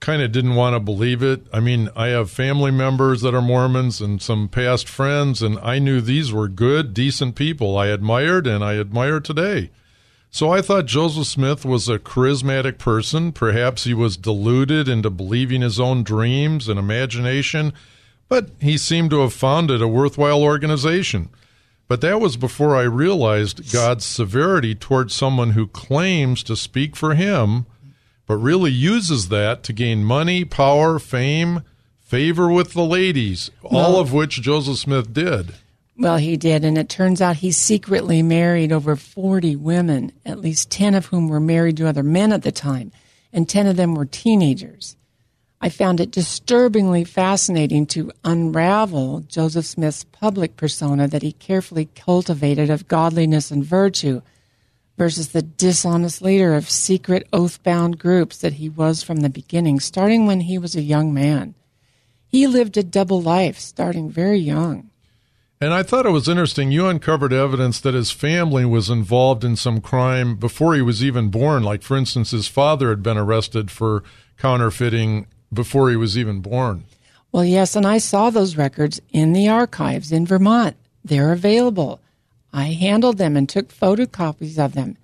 kind 0.00 0.20
of 0.20 0.32
didn't 0.32 0.56
want 0.56 0.74
to 0.74 0.80
believe 0.80 1.22
it. 1.22 1.46
I 1.52 1.60
mean, 1.60 1.88
I 1.94 2.08
have 2.08 2.30
family 2.30 2.72
members 2.72 3.20
that 3.20 3.34
are 3.34 3.40
Mormons 3.40 4.00
and 4.00 4.20
some 4.20 4.48
past 4.48 4.88
friends, 4.88 5.42
and 5.42 5.58
I 5.60 5.78
knew 5.78 6.00
these 6.00 6.32
were 6.32 6.48
good, 6.48 6.92
decent 6.92 7.36
people 7.36 7.78
I 7.78 7.86
admired 7.86 8.46
and 8.46 8.64
I 8.64 8.78
admire 8.78 9.20
today. 9.20 9.70
So 10.34 10.50
I 10.50 10.62
thought 10.62 10.86
Joseph 10.86 11.26
Smith 11.26 11.64
was 11.64 11.88
a 11.88 11.98
charismatic 11.98 12.78
person. 12.78 13.32
Perhaps 13.32 13.84
he 13.84 13.94
was 13.94 14.16
deluded 14.16 14.88
into 14.88 15.10
believing 15.10 15.60
his 15.60 15.78
own 15.78 16.02
dreams 16.02 16.68
and 16.68 16.78
imagination, 16.78 17.72
but 18.28 18.50
he 18.58 18.78
seemed 18.78 19.10
to 19.10 19.20
have 19.20 19.34
founded 19.34 19.82
a 19.82 19.88
worthwhile 19.88 20.42
organization. 20.42 21.28
But 21.88 22.00
that 22.00 22.20
was 22.20 22.36
before 22.36 22.76
I 22.76 22.82
realized 22.82 23.72
God's 23.72 24.04
severity 24.04 24.74
towards 24.74 25.14
someone 25.14 25.50
who 25.50 25.66
claims 25.66 26.42
to 26.44 26.56
speak 26.56 26.96
for 26.96 27.14
him, 27.14 27.66
but 28.26 28.36
really 28.36 28.70
uses 28.70 29.28
that 29.28 29.62
to 29.64 29.72
gain 29.72 30.04
money, 30.04 30.44
power, 30.44 30.98
fame, 30.98 31.62
favor 32.00 32.50
with 32.50 32.72
the 32.72 32.84
ladies, 32.84 33.50
all 33.62 33.98
of 33.98 34.12
which 34.12 34.40
Joseph 34.40 34.78
Smith 34.78 35.12
did. 35.12 35.54
Well, 35.98 36.16
he 36.16 36.36
did, 36.36 36.64
and 36.64 36.78
it 36.78 36.88
turns 36.88 37.20
out 37.20 37.36
he 37.36 37.52
secretly 37.52 38.22
married 38.22 38.72
over 38.72 38.96
40 38.96 39.56
women, 39.56 40.12
at 40.24 40.40
least 40.40 40.70
10 40.70 40.94
of 40.94 41.06
whom 41.06 41.28
were 41.28 41.40
married 41.40 41.76
to 41.76 41.88
other 41.88 42.02
men 42.02 42.32
at 42.32 42.42
the 42.42 42.52
time, 42.52 42.92
and 43.32 43.48
10 43.48 43.66
of 43.66 43.76
them 43.76 43.94
were 43.94 44.06
teenagers. 44.06 44.96
I 45.64 45.68
found 45.68 46.00
it 46.00 46.10
disturbingly 46.10 47.04
fascinating 47.04 47.86
to 47.86 48.10
unravel 48.24 49.20
Joseph 49.20 49.64
Smith's 49.64 50.02
public 50.02 50.56
persona 50.56 51.06
that 51.06 51.22
he 51.22 51.32
carefully 51.32 51.88
cultivated 51.94 52.68
of 52.68 52.88
godliness 52.88 53.52
and 53.52 53.64
virtue. 53.64 54.22
versus 54.98 55.28
the 55.28 55.42
dishonest 55.42 56.20
leader 56.20 56.54
of 56.54 56.68
secret 56.68 57.26
oath 57.32 57.62
bound 57.62 57.98
groups 57.98 58.38
that 58.38 58.54
he 58.54 58.68
was 58.68 59.02
from 59.02 59.20
the 59.20 59.30
beginning, 59.30 59.80
starting 59.80 60.26
when 60.26 60.40
he 60.40 60.58
was 60.58 60.76
a 60.76 60.82
young 60.82 61.14
man. 61.14 61.54
He 62.28 62.46
lived 62.46 62.76
a 62.76 62.82
double 62.82 63.20
life, 63.20 63.58
starting 63.58 64.10
very 64.10 64.38
young. 64.38 64.90
And 65.60 65.72
I 65.72 65.82
thought 65.82 66.06
it 66.06 66.10
was 66.10 66.28
interesting. 66.28 66.72
You 66.72 66.88
uncovered 66.88 67.32
evidence 67.32 67.80
that 67.80 67.94
his 67.94 68.10
family 68.10 68.64
was 68.64 68.90
involved 68.90 69.44
in 69.44 69.56
some 69.56 69.80
crime 69.80 70.36
before 70.36 70.74
he 70.74 70.82
was 70.82 71.04
even 71.04 71.30
born. 71.30 71.62
Like, 71.62 71.82
for 71.82 71.96
instance, 71.96 72.32
his 72.32 72.48
father 72.48 72.90
had 72.90 73.02
been 73.02 73.16
arrested 73.16 73.70
for 73.70 74.02
counterfeiting 74.36 75.26
before 75.52 75.90
he 75.90 75.96
was 75.96 76.16
even 76.16 76.40
born. 76.40 76.84
Well, 77.30 77.44
yes, 77.44 77.76
and 77.76 77.86
I 77.86 77.98
saw 77.98 78.30
those 78.30 78.56
records 78.56 79.00
in 79.10 79.32
the 79.32 79.48
archives 79.48 80.12
in 80.12 80.26
Vermont. 80.26 80.76
They're 81.04 81.32
available. 81.32 82.00
I 82.52 82.64
handled 82.64 83.18
them 83.18 83.36
and 83.36 83.48
took 83.48 83.72
photocopies 83.72 84.58
of 84.58 84.74
them. 84.74 84.98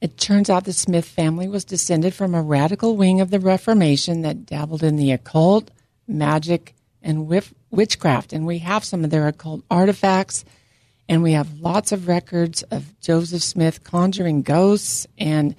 It 0.00 0.18
turns 0.18 0.48
out 0.48 0.64
the 0.64 0.72
Smith 0.72 1.06
family 1.06 1.48
was 1.48 1.64
descended 1.64 2.14
from 2.14 2.34
a 2.34 2.42
radical 2.42 2.96
wing 2.96 3.20
of 3.20 3.30
the 3.30 3.40
Reformation 3.40 4.22
that 4.22 4.46
dabbled 4.46 4.82
in 4.82 4.96
the 4.96 5.12
occult, 5.12 5.70
magic, 6.06 6.74
and 7.02 7.28
witchcraft. 7.70 8.32
And 8.32 8.46
we 8.46 8.58
have 8.58 8.84
some 8.84 9.04
of 9.04 9.10
their 9.10 9.26
occult 9.28 9.62
artifacts, 9.70 10.44
and 11.08 11.22
we 11.22 11.32
have 11.32 11.60
lots 11.60 11.92
of 11.92 12.08
records 12.08 12.62
of 12.64 12.98
Joseph 13.00 13.42
Smith 13.42 13.84
conjuring 13.84 14.42
ghosts 14.42 15.06
and 15.18 15.54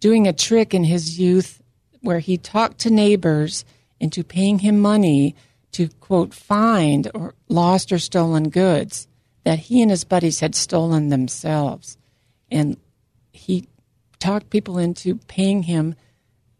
doing 0.00 0.26
a 0.26 0.32
trick 0.32 0.74
in 0.74 0.84
his 0.84 1.18
youth 1.18 1.62
where 2.04 2.20
he 2.20 2.36
talked 2.36 2.78
to 2.80 2.90
neighbors 2.90 3.64
into 3.98 4.22
paying 4.22 4.60
him 4.60 4.78
money 4.78 5.34
to, 5.72 5.88
quote, 6.00 6.34
find 6.34 7.10
or 7.14 7.34
lost 7.48 7.90
or 7.90 7.98
stolen 7.98 8.48
goods 8.48 9.08
that 9.44 9.58
he 9.58 9.82
and 9.82 9.90
his 9.90 10.04
buddies 10.04 10.40
had 10.40 10.54
stolen 10.54 11.08
themselves. 11.08 11.96
And 12.50 12.76
he 13.32 13.68
talked 14.18 14.50
people 14.50 14.78
into 14.78 15.16
paying 15.26 15.64
him 15.64 15.94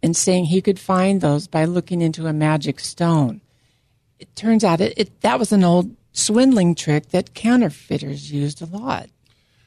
and 0.03 0.17
saying 0.17 0.47
he 0.47 0.61
could 0.61 0.79
find 0.79 1.21
those 1.21 1.47
by 1.47 1.65
looking 1.65 2.03
into 2.03 2.27
a 2.27 2.33
magic 2.33 2.81
stone. 2.81 3.41
It 4.19 4.35
turns 4.37 4.65
out 4.65 4.81
it, 4.81 4.95
it, 4.97 5.21
that 5.23 5.39
was 5.39 5.53
an 5.53 5.65
old 5.65 5.97
swindling 6.13 6.75
trick 6.75 7.09
that 7.11 7.35
counterfeiters 7.35 8.31
used 8.31 8.61
a 8.61 8.67
lot. 8.67 9.09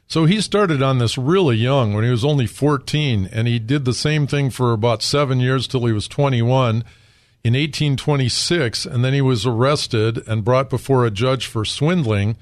So 0.08 0.26
he 0.26 0.40
started 0.42 0.82
on 0.82 1.00
this 1.00 1.18
really 1.18 1.58
young 1.58 1.94
when 1.94 2.04
he 2.04 2.10
was 2.10 2.24
only 2.24 2.48
14, 2.48 3.30
and 3.32 3.48
he 3.48 3.60
did 3.60 3.86
the 3.86 3.94
same 3.94 4.26
thing 4.26 4.50
for 4.50 4.72
about 4.72 5.04
seven 5.04 5.40
years 5.40 5.68
till 5.68 5.86
he 5.86 5.92
was 5.92 6.08
21 6.08 6.84
in 7.44 7.54
1826, 7.54 8.86
and 8.86 9.04
then 9.04 9.14
he 9.14 9.22
was 9.22 9.46
arrested 9.46 10.26
and 10.28 10.46
brought 10.46 10.70
before 10.70 11.06
a 11.06 11.12
judge 11.12 11.46
for 11.46 11.66
swindling 11.66 12.38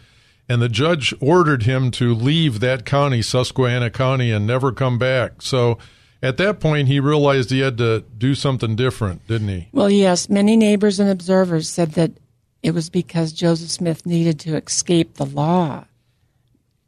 and 0.48 0.62
the 0.62 0.70
judge 0.70 1.14
ordered 1.20 1.64
him 1.64 1.92
to 1.92 2.14
leave 2.14 2.60
that 2.60 2.86
county, 2.86 3.22
Susquehanna 3.22 3.90
County, 3.90 4.32
and 4.32 4.46
never 4.46 4.72
come 4.72 4.98
back. 4.98 5.42
So 5.42 5.78
at 6.22 6.38
that 6.38 6.60
point, 6.60 6.88
he 6.88 7.00
realized 7.00 7.50
he 7.50 7.60
had 7.60 7.78
to 7.80 8.02
do 8.18 8.36
something 8.36 8.76
different, 8.76 9.28
didn't 9.28 9.48
he? 9.48 9.70
Well, 9.72 9.90
yes. 9.90 10.30
Many 10.30 10.56
neighbors 10.56 11.00
and 11.00 11.10
observers 11.10 11.68
said 11.68 11.94
that 11.94 12.12
it 12.62 12.72
was 12.72 12.90
because 12.90 13.32
Joseph 13.32 13.70
Smith 13.70 14.06
needed 14.06 14.40
to 14.42 14.56
escape 14.56 15.16
the 15.16 15.26
law, 15.26 15.86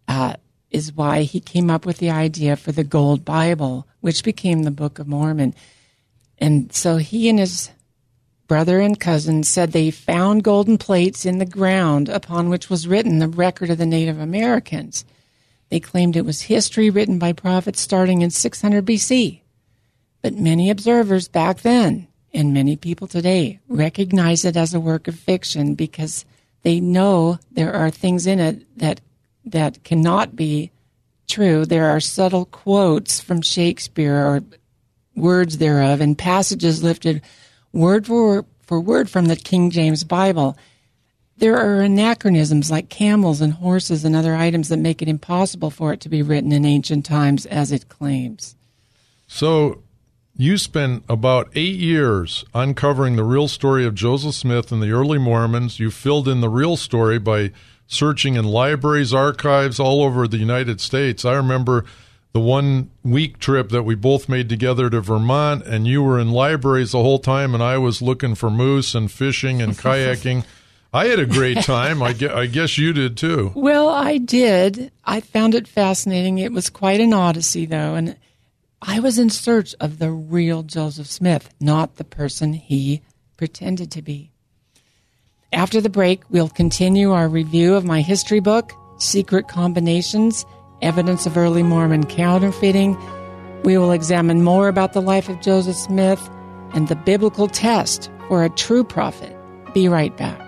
uh, 0.08 0.36
is 0.72 0.94
why 0.94 1.24
he 1.24 1.40
came 1.40 1.70
up 1.70 1.86
with 1.86 1.98
the 1.98 2.10
idea 2.10 2.56
for 2.56 2.72
the 2.72 2.84
Gold 2.84 3.24
Bible, 3.24 3.88
which 4.02 4.24
became 4.24 4.64
the 4.64 4.72
Book 4.72 5.00
of 5.00 5.08
Mormon. 5.08 5.56
And 6.38 6.74
so 6.74 6.98
he 6.98 7.30
and 7.30 7.40
his 7.40 7.72
brother 8.48 8.80
and 8.80 9.00
cousin 9.00 9.44
said 9.44 9.72
they 9.72 9.92
found 9.92 10.44
golden 10.44 10.78
plates 10.78 11.26
in 11.26 11.38
the 11.38 11.46
ground 11.46 12.10
upon 12.10 12.50
which 12.50 12.70
was 12.70 12.88
written 12.88 13.20
the 13.20 13.28
record 13.28 13.70
of 13.70 13.78
the 13.78 13.86
Native 13.86 14.20
Americans. 14.20 15.06
They 15.70 15.80
claimed 15.80 16.16
it 16.16 16.26
was 16.26 16.44
history 16.44 16.90
written 16.90 17.20
by 17.20 17.34
prophets 17.34 17.82
starting 17.82 18.22
in 18.22 18.30
600 18.30 18.86
BC. 18.86 19.42
But 20.22 20.34
many 20.34 20.70
observers 20.70 21.28
back 21.28 21.62
then, 21.62 22.08
and 22.34 22.54
many 22.54 22.76
people 22.76 23.08
today, 23.08 23.60
recognize 23.68 24.46
it 24.46 24.56
as 24.56 24.74
a 24.74 24.80
work 24.80 25.08
of 25.08 25.16
fiction 25.16 25.76
because 25.76 26.26
they 26.64 26.80
know 26.80 27.40
there 27.52 27.74
are 27.74 27.90
things 27.90 28.26
in 28.26 28.40
it 28.40 28.66
that 28.78 29.02
that 29.52 29.84
cannot 29.84 30.36
be 30.36 30.72
true. 31.28 31.66
There 31.66 31.90
are 31.90 32.00
subtle 32.00 32.46
quotes 32.46 33.20
from 33.20 33.42
Shakespeare 33.42 34.16
or 34.16 34.44
words 35.16 35.58
thereof 35.58 36.02
and 36.02 36.18
passages 36.18 36.84
lifted 36.84 37.22
word 37.74 38.08
for, 38.08 38.46
for 38.62 38.80
word 38.80 39.10
from 39.10 39.26
the 39.26 39.36
King 39.36 39.70
James 39.70 40.04
Bible. 40.04 40.58
There 41.38 41.58
are 41.58 41.82
anachronisms 41.82 42.72
like 42.72 42.90
camels 42.90 43.42
and 43.42 43.54
horses 43.54 44.04
and 44.04 44.16
other 44.16 44.36
items 44.36 44.70
that 44.70 44.78
make 44.78 45.02
it 45.02 45.08
impossible 45.08 45.70
for 45.70 45.94
it 45.94 46.02
to 46.02 46.10
be 46.10 46.22
written 46.22 46.52
in 46.52 46.66
ancient 46.66 47.06
times 47.06 47.46
as 47.46 47.72
it 47.72 47.90
claims. 47.90 48.56
So, 49.28 49.84
you 50.36 50.58
spent 50.58 51.04
about 51.10 51.50
eight 51.56 51.76
years 51.76 52.46
uncovering 52.54 53.16
the 53.16 53.24
real 53.24 53.48
story 53.48 53.86
of 53.86 53.96
Joseph 53.96 54.36
Smith 54.36 54.72
and 54.72 54.82
the 54.82 54.92
early 54.92 55.18
Mormons. 55.18 55.80
You 55.80 55.90
filled 55.90 56.28
in 56.28 56.42
the 56.42 56.50
real 56.50 56.78
story 56.78 57.18
by 57.18 57.52
searching 57.88 58.36
in 58.36 58.46
libraries, 58.46 59.14
archives 59.14 59.80
all 59.80 60.04
over 60.04 60.28
the 60.28 60.38
United 60.38 60.80
States. 60.80 61.26
I 61.26 61.34
remember 61.34 61.86
the 62.34 62.40
one 62.40 62.92
week 63.04 63.40
trip 63.40 63.70
that 63.70 63.84
we 63.84 63.96
both 63.96 64.30
made 64.30 64.50
together 64.50 64.90
to 64.90 65.02
Vermont, 65.02 65.66
and 65.66 65.88
you 65.88 66.04
were 66.04 66.20
in 66.20 66.32
libraries 66.32 66.92
the 66.92 67.02
whole 67.02 67.20
time, 67.20 67.54
and 67.54 67.64
I 67.64 67.78
was 67.78 68.02
looking 68.02 68.36
for 68.36 68.50
moose 68.50 68.94
and 68.94 69.12
fishing 69.12 69.62
and 69.62 69.74
kayaking. 69.78 70.46
I 70.94 71.06
had 71.06 71.20
a 71.20 71.26
great 71.26 71.58
time. 71.64 72.04
I 72.04 72.14
guess, 72.14 72.32
I 72.32 72.46
guess 72.46 72.78
you 72.78 72.94
did 72.94 73.18
too. 73.18 73.52
Well, 73.56 73.90
I 73.90 74.18
did. 74.18 74.92
I 75.04 75.22
found 75.22 75.56
it 75.56 75.68
fascinating. 75.68 76.38
It 76.38 76.52
was 76.52 76.70
quite 76.70 77.00
an 77.00 77.14
odyssey, 77.14 77.66
though, 77.66 77.96
and 77.96 78.18
I 78.82 79.00
was 79.00 79.18
in 79.18 79.30
search 79.30 79.74
of 79.80 79.98
the 79.98 80.12
real 80.12 80.64
Joseph 80.64 81.08
Smith, 81.08 81.54
not 81.60 81.96
the 81.96 82.04
person 82.04 82.54
he 82.54 83.02
pretended 83.38 83.92
to 83.92 84.02
be. 84.02 84.32
After 85.54 85.82
the 85.82 85.90
break, 85.90 86.24
we'll 86.30 86.50
continue 86.50 87.12
our 87.12 87.28
review 87.28 87.76
of 87.76 87.86
my 87.86 88.02
history 88.02 88.40
book, 88.40 88.74
Secret 88.98 89.48
Combinations 89.48 90.46
evidence 90.82 91.26
of 91.26 91.38
early 91.38 91.64
Mormon 91.64 92.06
counterfeiting. 92.06 92.98
We 93.64 93.78
will 93.78 93.92
examine 93.92 94.44
more 94.44 94.68
about 94.68 94.94
the 94.94 95.02
life 95.02 95.30
of 95.30 95.42
Joseph 95.42 95.76
Smith 95.76 96.30
and 96.74 96.88
the 96.88 96.96
biblical 96.96 97.48
test 97.48 98.12
for 98.28 98.44
a 98.44 98.50
true 98.50 98.84
prophet. 98.84 99.36
Be 99.74 99.88
right 99.88 100.16
back. 100.18 100.40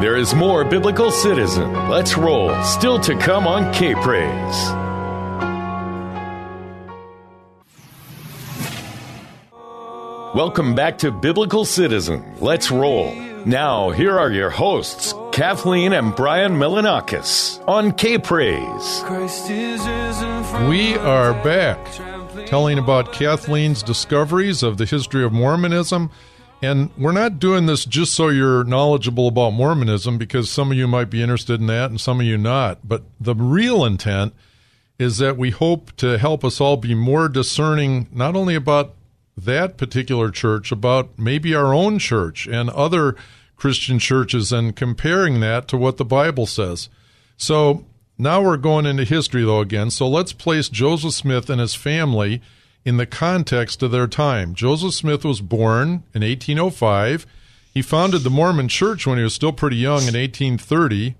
There 0.00 0.16
is 0.16 0.34
more 0.34 0.64
Biblical 0.64 1.10
Citizen. 1.10 1.72
Let's 1.88 2.16
roll. 2.16 2.54
Still 2.62 2.98
to 3.00 3.16
come 3.16 3.46
on 3.46 3.72
K 3.72 3.94
Praise. 3.94 4.83
Welcome 10.34 10.74
back 10.74 10.98
to 10.98 11.12
Biblical 11.12 11.64
Citizen. 11.64 12.24
Let's 12.40 12.68
roll. 12.68 13.14
Now, 13.46 13.90
here 13.90 14.18
are 14.18 14.32
your 14.32 14.50
hosts, 14.50 15.14
Kathleen 15.30 15.92
and 15.92 16.12
Brian 16.16 16.54
Melonakos 16.54 17.62
on 17.68 17.92
K 17.92 18.18
Praise. 18.18 19.04
We 20.68 20.96
are 20.96 21.34
back 21.44 21.78
telling 22.48 22.80
about 22.80 23.12
Kathleen's 23.12 23.80
discoveries 23.80 24.64
of 24.64 24.76
the 24.76 24.86
history 24.86 25.22
of 25.22 25.32
Mormonism. 25.32 26.10
And 26.60 26.90
we're 26.98 27.12
not 27.12 27.38
doing 27.38 27.66
this 27.66 27.84
just 27.84 28.12
so 28.12 28.28
you're 28.28 28.64
knowledgeable 28.64 29.28
about 29.28 29.52
Mormonism, 29.52 30.18
because 30.18 30.50
some 30.50 30.72
of 30.72 30.76
you 30.76 30.88
might 30.88 31.10
be 31.10 31.22
interested 31.22 31.60
in 31.60 31.68
that 31.68 31.90
and 31.90 32.00
some 32.00 32.18
of 32.18 32.26
you 32.26 32.36
not. 32.36 32.80
But 32.82 33.04
the 33.20 33.36
real 33.36 33.84
intent 33.84 34.34
is 34.98 35.18
that 35.18 35.36
we 35.36 35.50
hope 35.50 35.94
to 35.98 36.18
help 36.18 36.44
us 36.44 36.60
all 36.60 36.76
be 36.76 36.96
more 36.96 37.28
discerning, 37.28 38.08
not 38.10 38.34
only 38.34 38.56
about 38.56 38.96
that 39.36 39.76
particular 39.76 40.30
church, 40.30 40.70
about 40.70 41.18
maybe 41.18 41.54
our 41.54 41.74
own 41.74 41.98
church 41.98 42.46
and 42.46 42.70
other 42.70 43.16
Christian 43.56 43.98
churches 43.98 44.52
and 44.52 44.76
comparing 44.76 45.40
that 45.40 45.68
to 45.68 45.76
what 45.76 45.96
the 45.96 46.04
Bible 46.04 46.46
says. 46.46 46.88
So 47.36 47.84
now 48.18 48.42
we're 48.42 48.56
going 48.56 48.86
into 48.86 49.04
history, 49.04 49.42
though, 49.42 49.60
again. 49.60 49.90
So 49.90 50.08
let's 50.08 50.32
place 50.32 50.68
Joseph 50.68 51.14
Smith 51.14 51.50
and 51.50 51.60
his 51.60 51.74
family 51.74 52.40
in 52.84 52.96
the 52.96 53.06
context 53.06 53.82
of 53.82 53.90
their 53.90 54.06
time. 54.06 54.54
Joseph 54.54 54.94
Smith 54.94 55.24
was 55.24 55.40
born 55.40 56.04
in 56.14 56.22
1805. 56.22 57.26
He 57.72 57.82
founded 57.82 58.22
the 58.22 58.30
Mormon 58.30 58.68
Church 58.68 59.06
when 59.06 59.18
he 59.18 59.24
was 59.24 59.34
still 59.34 59.52
pretty 59.52 59.76
young 59.76 60.02
in 60.02 60.14
1830. 60.14 61.16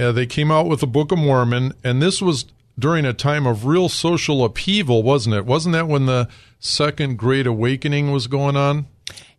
Uh, 0.00 0.12
they 0.12 0.26
came 0.26 0.50
out 0.50 0.66
with 0.66 0.80
the 0.80 0.86
Book 0.86 1.12
of 1.12 1.18
Mormon, 1.18 1.72
and 1.84 2.00
this 2.00 2.22
was 2.22 2.46
during 2.78 3.04
a 3.04 3.12
time 3.12 3.46
of 3.46 3.66
real 3.66 3.88
social 3.88 4.44
upheaval, 4.44 5.02
wasn't 5.02 5.34
it? 5.34 5.44
Wasn't 5.44 5.72
that 5.72 5.88
when 5.88 6.06
the 6.06 6.28
Second 6.60 7.18
Great 7.18 7.46
Awakening 7.46 8.12
was 8.12 8.26
going 8.26 8.56
on? 8.56 8.86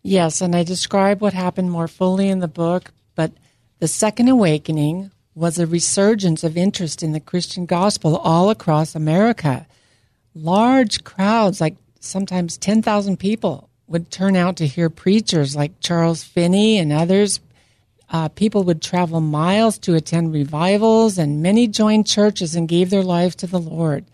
Yes, 0.01 0.41
and 0.41 0.55
I 0.55 0.63
describe 0.63 1.22
what 1.22 1.34
happened 1.34 1.72
more 1.72 1.88
fully 1.88 2.29
in 2.29 2.39
the 2.39 2.48
book, 2.48 2.91
but 3.15 3.31
the 3.79 3.88
Second 3.88 4.29
Awakening 4.29 5.12
was 5.36 5.58
a 5.58 5.67
resurgence 5.67 6.43
of 6.43 6.58
interest 6.58 7.01
in 7.01 7.13
the 7.13 7.19
Christian 7.19 7.65
gospel 7.65 8.17
all 8.17 8.50
across 8.50 8.96
America. 8.96 9.67
Large 10.34 11.03
crowds, 11.03 11.62
like 11.62 11.75
sometimes 12.00 12.58
10,000 12.58 13.17
people, 13.17 13.69
would 13.88 14.12
turn 14.12 14.36
out 14.36 14.58
to 14.58 14.67
hear 14.67 14.89
preachers 14.89 15.55
like 15.55 15.79
Charles 15.79 16.24
Finney 16.24 16.77
and 16.77 16.91
others 16.91 17.39
Uh, 18.12 18.28
people 18.30 18.63
would 18.63 18.82
travel 18.82 19.22
miles 19.22 19.78
to 19.78 19.94
attend 19.94 20.34
revivals, 20.34 21.18
and 21.18 21.44
many 21.44 21.68
joined 21.68 22.08
churches 22.08 22.56
and 22.56 22.68
gave 22.68 22.89
their 22.89 23.04
lives 23.04 23.36
to 23.36 23.48
the 23.48 23.60
Lord. 23.60 24.06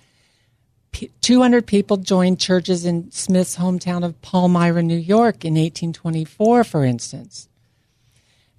P- 0.91 1.11
200 1.21 1.65
people 1.65 1.97
joined 1.97 2.39
churches 2.39 2.85
in 2.85 3.09
Smith's 3.11 3.57
hometown 3.57 4.03
of 4.03 4.21
Palmyra, 4.21 4.83
New 4.83 4.97
York 4.97 5.45
in 5.45 5.53
1824, 5.53 6.63
for 6.65 6.83
instance. 6.83 7.47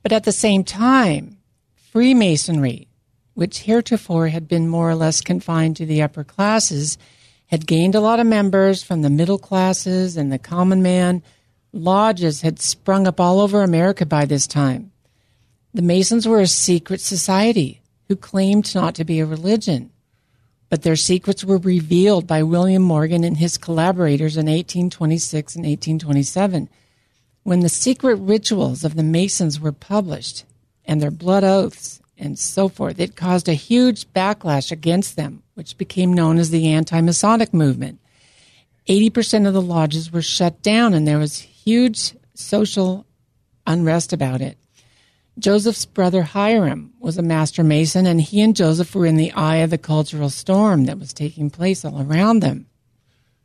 But 0.02 0.12
at 0.12 0.24
the 0.24 0.32
same 0.32 0.64
time, 0.64 1.38
Freemasonry, 1.74 2.88
which 3.34 3.60
heretofore 3.60 4.28
had 4.28 4.48
been 4.48 4.68
more 4.68 4.88
or 4.88 4.94
less 4.94 5.20
confined 5.20 5.76
to 5.76 5.86
the 5.86 6.02
upper 6.02 6.24
classes, 6.24 6.96
had 7.46 7.66
gained 7.66 7.94
a 7.94 8.00
lot 8.00 8.20
of 8.20 8.26
members 8.26 8.82
from 8.82 9.02
the 9.02 9.10
middle 9.10 9.38
classes 9.38 10.16
and 10.16 10.32
the 10.32 10.38
common 10.38 10.82
man. 10.82 11.22
Lodges 11.72 12.40
had 12.40 12.60
sprung 12.60 13.06
up 13.06 13.20
all 13.20 13.40
over 13.40 13.62
America 13.62 14.06
by 14.06 14.24
this 14.24 14.46
time. 14.46 14.92
The 15.76 15.82
Masons 15.82 16.26
were 16.26 16.40
a 16.40 16.46
secret 16.46 17.00
society 17.00 17.80
who 18.08 18.16
claimed 18.16 18.74
not 18.74 18.94
to 18.96 19.04
be 19.04 19.20
a 19.20 19.26
religion 19.26 19.90
but 20.68 20.82
their 20.82 20.96
secrets 20.96 21.44
were 21.44 21.58
revealed 21.58 22.26
by 22.26 22.42
William 22.42 22.82
Morgan 22.82 23.24
and 23.24 23.36
his 23.36 23.56
collaborators 23.56 24.36
in 24.36 24.46
1826 24.46 25.54
and 25.56 25.64
1827. 25.64 26.68
When 27.44 27.60
the 27.60 27.68
secret 27.68 28.16
rituals 28.16 28.84
of 28.84 28.96
the 28.96 29.04
Masons 29.04 29.60
were 29.60 29.72
published 29.72 30.44
and 30.84 31.00
their 31.00 31.12
blood 31.12 31.44
oaths 31.44 32.00
and 32.18 32.38
so 32.38 32.68
forth, 32.68 32.98
it 32.98 33.14
caused 33.14 33.48
a 33.48 33.54
huge 33.54 34.12
backlash 34.12 34.72
against 34.72 35.16
them, 35.16 35.42
which 35.54 35.78
became 35.78 36.12
known 36.12 36.38
as 36.38 36.50
the 36.50 36.68
anti 36.68 37.00
Masonic 37.00 37.54
movement. 37.54 38.00
80% 38.88 39.46
of 39.46 39.54
the 39.54 39.62
lodges 39.62 40.12
were 40.12 40.22
shut 40.22 40.62
down, 40.62 40.94
and 40.94 41.06
there 41.06 41.18
was 41.18 41.40
huge 41.40 42.14
social 42.34 43.04
unrest 43.66 44.12
about 44.12 44.40
it. 44.40 44.56
Joseph's 45.38 45.84
brother 45.84 46.22
Hyrum 46.22 46.92
was 46.98 47.18
a 47.18 47.22
master 47.22 47.62
mason, 47.62 48.06
and 48.06 48.20
he 48.20 48.40
and 48.40 48.56
Joseph 48.56 48.94
were 48.94 49.04
in 49.04 49.16
the 49.16 49.32
eye 49.32 49.56
of 49.56 49.70
the 49.70 49.78
cultural 49.78 50.30
storm 50.30 50.86
that 50.86 50.98
was 50.98 51.12
taking 51.12 51.50
place 51.50 51.84
all 51.84 52.00
around 52.00 52.40
them. 52.40 52.66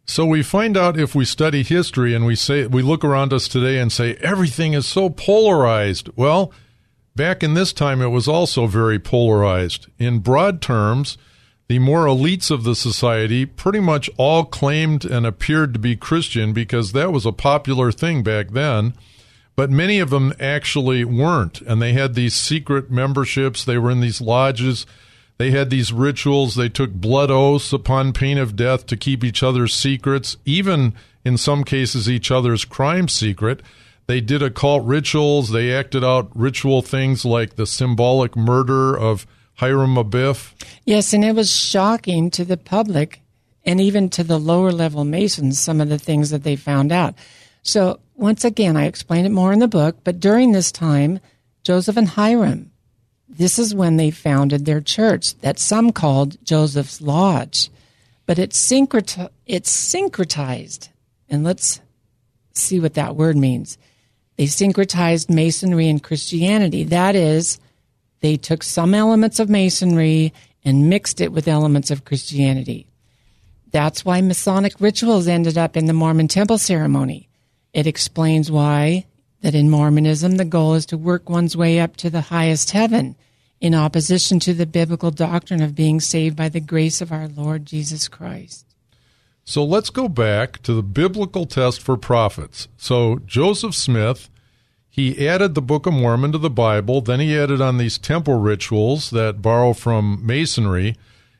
So 0.06 0.26
we 0.26 0.42
find 0.42 0.78
out 0.78 1.00
if 1.00 1.14
we 1.14 1.26
study 1.26 1.64
history 1.64 2.14
and 2.14 2.26
we 2.26 2.36
say 2.36 2.66
we 2.66 2.82
look 2.82 3.04
around 3.04 3.34
us 3.34 3.48
today 3.48 3.78
and 3.78 3.92
say 3.92 4.16
everything 4.16 4.74
is 4.74 4.88
so 4.88 5.10
polarized. 5.10 6.10
Well, 6.16 6.52
back 7.16 7.44
in 7.44 7.54
this 7.54 7.72
time 7.72 8.02
it 8.02 8.08
was 8.08 8.28
also 8.28 8.68
very 8.68 9.00
polarized. 9.00 9.88
In 10.00 10.20
broad 10.20 10.62
terms, 10.62 11.18
the 11.68 11.80
more 11.80 12.06
elites 12.06 12.52
of 12.52 12.64
the 12.64 12.76
society 12.76 13.46
pretty 13.46 13.80
much 13.80 14.10
all 14.18 14.44
claimed 14.44 15.06
and 15.06 15.26
appeared 15.26 15.74
to 15.74 15.80
be 15.80 15.96
Christian 15.96 16.52
because 16.52 16.92
that 16.92 17.14
was 17.14 17.26
a 17.26 17.32
popular 17.32 17.92
thing 17.92 18.24
back 18.24 18.50
then 18.50 18.94
but 19.56 19.70
many 19.70 20.00
of 20.00 20.10
them 20.10 20.34
actually 20.40 21.04
weren't. 21.04 21.62
And 21.62 21.82
they 21.82 21.94
had 21.94 22.16
these 22.16 22.36
secret 22.36 22.90
memberships, 22.90 23.64
they 23.64 23.78
were 23.78 23.92
in 23.92 24.02
these 24.02 24.22
lodges, 24.22 24.86
they 25.38 25.52
had 25.52 25.70
these 25.70 25.92
rituals, 25.92 26.56
they 26.56 26.70
took 26.70 26.92
blood 26.92 27.32
oaths 27.32 27.74
upon 27.74 28.14
pain 28.14 28.38
of 28.38 28.56
death 28.56 28.86
to 28.88 28.98
keep 28.98 29.24
each 29.24 29.42
other's 29.42 29.74
secrets, 29.74 30.38
even 30.46 30.94
in 31.26 31.38
some 31.38 31.64
cases, 31.64 32.10
each 32.10 32.32
other's 32.32 32.66
crime 32.66 33.08
secret. 33.08 33.62
They 34.08 34.22
did 34.22 34.42
occult 34.42 34.84
rituals, 34.84 35.52
they 35.52 35.74
acted 35.74 36.04
out 36.04 36.30
ritual 36.36 36.82
things 36.82 37.26
like 37.26 37.56
the 37.56 37.66
symbolic 37.66 38.36
murder 38.36 38.98
of 38.98 39.26
Hiram 39.56 39.96
Abiff. 39.96 40.54
Yes, 40.86 41.14
and 41.14 41.24
it 41.24 41.36
was 41.36 41.52
shocking 41.52 42.32
to 42.32 42.44
the 42.44 42.58
public 42.58 43.22
and 43.64 43.80
even 43.80 44.10
to 44.10 44.24
the 44.24 44.40
lower 44.40 44.72
level 44.72 45.06
Masons, 45.06 45.60
some 45.60 45.80
of 45.82 45.90
the 45.90 46.00
things 46.00 46.32
that 46.32 46.44
they 46.44 46.56
found 46.56 46.92
out. 46.92 47.16
So 47.64 48.00
once 48.22 48.46
again, 48.46 48.78
I 48.78 48.86
explain 48.86 49.26
it 49.26 49.32
more 49.32 49.52
in 49.52 49.60
the 49.60 49.68
book, 49.68 49.98
but 50.04 50.20
during 50.20 50.52
this 50.52 50.72
time, 50.72 51.20
Joseph 51.64 51.98
and 51.98 52.08
Hyrum, 52.08 52.70
this 53.28 53.58
is 53.58 53.74
when 53.74 53.98
they 53.98 54.12
founded 54.12 54.66
their 54.66 54.80
church 54.80 55.36
that 55.40 55.58
some 55.58 55.92
called 55.92 56.38
Joseph's 56.46 57.02
Lodge. 57.02 57.72
But 58.28 58.38
it's, 58.38 58.72
it's 58.72 59.94
syncretized. 59.94 60.90
And 61.30 61.44
let's 61.44 61.82
see 62.54 62.80
what 62.80 62.94
that 62.94 63.16
word 63.16 63.38
means. 63.38 63.80
They 64.38 64.46
syncretized 64.46 65.30
Masonry 65.30 65.90
and 65.90 66.04
Christianity. 66.04 66.84
That 66.84 67.16
is, 67.16 67.60
they 68.20 68.38
took 68.38 68.62
some 68.62 68.94
elements 68.94 69.40
of 69.40 69.50
Masonry 69.50 70.32
and 70.64 70.90
mixed 70.90 71.22
it 71.22 71.32
with 71.32 71.48
elements 71.48 71.90
of 71.90 72.06
Christianity. 72.06 72.86
That's 73.72 74.06
why 74.06 74.22
Masonic 74.22 74.80
rituals 74.80 75.28
ended 75.28 75.58
up 75.58 75.76
in 75.76 75.86
the 75.86 75.94
Mormon 75.94 76.28
temple 76.28 76.60
ceremony. 76.60 77.30
It 77.74 77.88
explains 77.88 78.52
why 78.52 79.06
that 79.42 79.56
in 79.56 79.70
Mormonism 79.70 80.38
the 80.38 80.46
goal 80.46 80.74
is 80.74 80.86
to 80.88 80.98
work 80.98 81.30
one's 81.30 81.58
way 81.58 81.80
up 81.80 81.96
to 81.98 82.10
the 82.10 82.22
highest 82.22 82.72
heaven 82.72 83.16
in 83.60 83.76
opposition 83.76 84.40
to 84.40 84.54
the 84.54 84.66
biblical 84.66 85.12
doctrine 85.12 85.62
of 85.62 85.76
being 85.76 86.00
saved 86.00 86.36
by 86.36 86.50
the 86.50 86.60
grace 86.60 87.00
of 87.02 87.12
our 87.12 87.28
Lord 87.28 87.66
Jesus 87.66 88.08
Christ. 88.08 88.66
So 89.44 89.64
let's 89.64 89.90
go 89.90 90.08
back 90.08 90.62
to 90.64 90.74
the 90.74 90.84
biblical 90.84 91.46
test 91.46 91.82
for 91.82 91.98
prophets. 91.98 92.68
So 92.78 93.20
Joseph 93.26 93.76
Smith, 93.76 94.30
he 94.90 95.28
added 95.28 95.56
the 95.56 95.62
Book 95.62 95.86
of 95.86 95.94
Mormon 95.94 96.32
to 96.32 96.38
the 96.38 96.50
Bible, 96.50 97.02
then 97.02 97.20
he 97.20 97.38
added 97.38 97.62
on 97.62 97.78
these 97.78 97.98
temple 97.98 98.40
rituals 98.40 99.10
that 99.12 99.42
borrow 99.42 99.74
from 99.74 100.26
Masonry. 100.26 100.96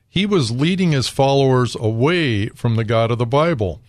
He 0.08 0.26
was 0.26 0.52
leading 0.52 0.92
his 0.92 1.08
followers 1.08 1.76
away 1.76 2.48
from 2.50 2.76
the 2.76 2.84
God 2.84 3.12
of 3.12 3.18
the 3.18 3.26
Bible. 3.26 3.82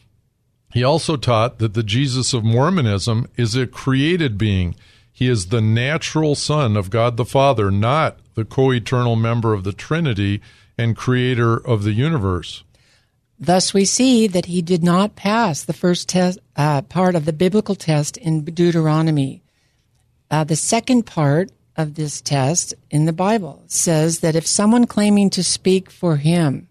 He 0.73 0.83
also 0.83 1.17
taught 1.17 1.59
that 1.59 1.75
the 1.75 1.83
Jesus 1.83 2.33
of 2.33 2.45
Mormonism 2.45 3.29
is 3.37 3.55
a 3.55 3.67
created 3.67 4.39
being. 4.39 4.75
He 5.13 5.29
is 5.29 5.47
the 5.47 5.61
natural 5.61 6.35
Son 6.35 6.77
of 6.77 6.89
God 6.89 7.17
the 7.17 7.27
Father, 7.27 7.71
not 7.71 8.19
the 8.35 8.45
co 8.45 8.73
eternal 8.73 9.15
member 9.15 9.53
of 9.53 9.65
the 9.65 9.73
Trinity 9.73 10.41
and 10.79 10.97
creator 10.97 11.55
of 11.55 11.83
the 11.83 11.93
universe. 11.93 12.65
Thus, 13.39 13.75
we 13.75 13.85
see 13.85 14.27
that 14.29 14.47
he 14.47 14.63
did 14.63 14.83
not 14.83 15.17
pass 15.17 15.65
the 15.65 15.73
first 15.73 16.09
test, 16.09 16.39
uh, 16.57 16.83
part 16.83 17.15
of 17.15 17.25
the 17.25 17.33
biblical 17.33 17.75
test 17.75 18.17
in 18.17 18.45
Deuteronomy. 18.45 19.43
Uh, 20.31 20.45
the 20.45 20.57
second 20.57 21.05
part 21.05 21.51
of 21.77 21.95
this 21.95 22.21
test 22.21 22.73
in 22.91 23.05
the 23.05 23.13
Bible 23.13 23.63
says 23.67 24.21
that 24.21 24.37
if 24.37 24.47
someone 24.47 24.87
claiming 24.87 25.29
to 25.31 25.43
speak 25.43 25.91
for 25.91 26.17
him, 26.17 26.69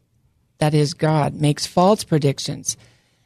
that 0.60 0.74
is 0.74 0.94
God, 0.94 1.36
makes 1.36 1.68
false 1.68 2.04
predictions, 2.04 2.78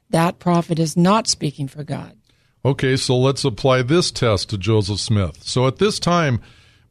that 0.09 0.39
prophet 0.39 0.79
is 0.79 0.95
not 0.95 1.27
speaking 1.27 1.67
for 1.67 1.83
God. 1.83 2.17
Okay, 2.63 2.95
so 2.95 3.17
let's 3.17 3.45
apply 3.45 3.83
this 3.83 4.11
test 4.11 4.49
to 4.49 4.57
Joseph 4.57 4.99
Smith. 4.99 5.43
So 5.43 5.67
at 5.67 5.77
this 5.77 5.99
time, 5.99 6.41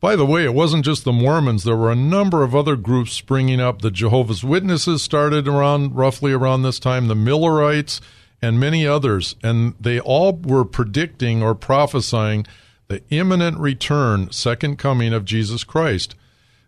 by 0.00 0.16
the 0.16 0.26
way, 0.26 0.44
it 0.44 0.54
wasn't 0.54 0.84
just 0.84 1.04
the 1.04 1.12
Mormons. 1.12 1.64
There 1.64 1.76
were 1.76 1.90
a 1.90 1.96
number 1.96 2.42
of 2.42 2.54
other 2.54 2.76
groups 2.76 3.12
springing 3.12 3.58
up. 3.58 3.82
The 3.82 3.90
Jehovah's 3.90 4.44
Witnesses 4.44 5.02
started 5.02 5.48
around 5.48 5.96
roughly 5.96 6.32
around 6.32 6.62
this 6.62 6.78
time, 6.78 7.08
the 7.08 7.14
Millerites, 7.14 8.00
and 8.42 8.60
many 8.60 8.86
others. 8.86 9.34
And 9.42 9.74
they 9.80 9.98
all 9.98 10.34
were 10.34 10.64
predicting 10.64 11.42
or 11.42 11.54
prophesying 11.54 12.46
the 12.88 13.02
imminent 13.10 13.58
return, 13.58 14.30
second 14.30 14.78
coming 14.78 15.12
of 15.12 15.24
Jesus 15.24 15.64
Christ. 15.64 16.14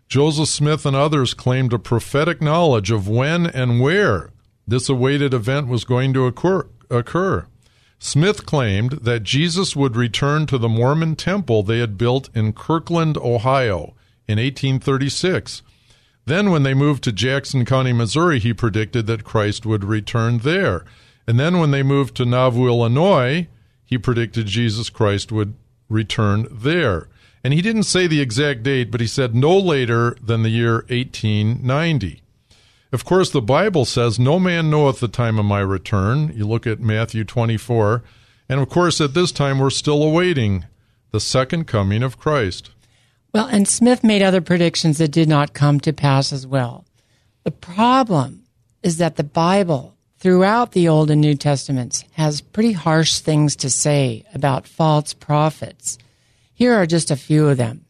Joseph 0.09 0.49
Smith 0.49 0.85
and 0.85 0.95
others 0.95 1.33
claimed 1.33 1.73
a 1.73 1.79
prophetic 1.79 2.41
knowledge 2.41 2.91
of 2.91 3.07
when 3.07 3.45
and 3.45 3.79
where 3.79 4.31
this 4.67 4.89
awaited 4.89 5.33
event 5.33 5.67
was 5.67 5.85
going 5.85 6.13
to 6.13 6.25
occur. 6.25 6.67
occur. 6.89 7.47
Smith 7.99 8.45
claimed 8.45 8.91
that 9.01 9.23
Jesus 9.23 9.75
would 9.75 9.95
return 9.95 10.45
to 10.45 10.57
the 10.57 10.69
Mormon 10.69 11.15
temple 11.15 11.63
they 11.63 11.79
had 11.79 11.97
built 11.97 12.29
in 12.35 12.53
Kirtland, 12.53 13.17
Ohio 13.17 13.95
in 14.27 14.37
1836. 14.37 15.63
Then, 16.25 16.51
when 16.51 16.63
they 16.63 16.73
moved 16.73 17.03
to 17.05 17.11
Jackson 17.11 17.63
County, 17.65 17.93
Missouri, 17.93 18.39
he 18.39 18.53
predicted 18.53 19.07
that 19.07 19.23
Christ 19.23 19.65
would 19.65 19.85
return 19.85 20.39
there. 20.39 20.83
And 21.25 21.39
then, 21.39 21.57
when 21.57 21.71
they 21.71 21.83
moved 21.83 22.15
to 22.17 22.25
Nauvoo, 22.25 22.67
Illinois, 22.67 23.47
he 23.85 23.97
predicted 23.97 24.45
Jesus 24.45 24.89
Christ 24.89 25.31
would 25.31 25.53
return 25.89 26.47
there. 26.51 27.07
And 27.43 27.53
he 27.53 27.61
didn't 27.61 27.83
say 27.83 28.07
the 28.07 28.19
exact 28.19 28.63
date, 28.63 28.91
but 28.91 28.99
he 28.99 29.07
said 29.07 29.33
no 29.33 29.57
later 29.57 30.17
than 30.21 30.43
the 30.43 30.49
year 30.49 30.85
1890. 30.89 32.21
Of 32.97 33.05
course, 33.05 33.29
the 33.29 33.43
Bible 33.43 33.85
says, 33.85 34.17
No 34.17 34.39
man 34.39 34.71
knoweth 34.71 35.01
the 35.01 35.07
time 35.07 35.37
of 35.37 35.45
my 35.45 35.59
return. 35.59 36.31
You 36.35 36.47
look 36.47 36.65
at 36.65 36.79
Matthew 36.79 37.23
24. 37.23 38.01
And 38.49 38.59
of 38.59 38.69
course, 38.69 38.99
at 38.99 39.13
this 39.13 39.31
time, 39.31 39.59
we're 39.59 39.69
still 39.69 40.01
awaiting 40.01 40.65
the 41.11 41.19
second 41.19 41.67
coming 41.67 42.01
of 42.01 42.17
Christ. 42.17 42.71
Well, 43.31 43.45
and 43.45 43.67
Smith 43.67 44.03
made 44.03 44.23
other 44.23 44.41
predictions 44.41 44.97
that 44.97 45.11
did 45.11 45.29
not 45.29 45.53
come 45.53 45.79
to 45.81 45.93
pass 45.93 46.33
as 46.33 46.47
well. 46.47 46.85
The 47.43 47.51
problem 47.51 48.45
is 48.81 48.97
that 48.97 49.15
the 49.15 49.23
Bible, 49.23 49.95
throughout 50.17 50.71
the 50.71 50.87
Old 50.87 51.11
and 51.11 51.21
New 51.21 51.35
Testaments, 51.35 52.03
has 52.13 52.41
pretty 52.41 52.71
harsh 52.71 53.19
things 53.19 53.55
to 53.57 53.69
say 53.69 54.25
about 54.33 54.67
false 54.67 55.13
prophets. 55.13 55.99
Here 56.51 56.73
are 56.73 56.87
just 56.87 57.11
a 57.11 57.15
few 57.15 57.47
of 57.47 57.57
them. 57.57 57.85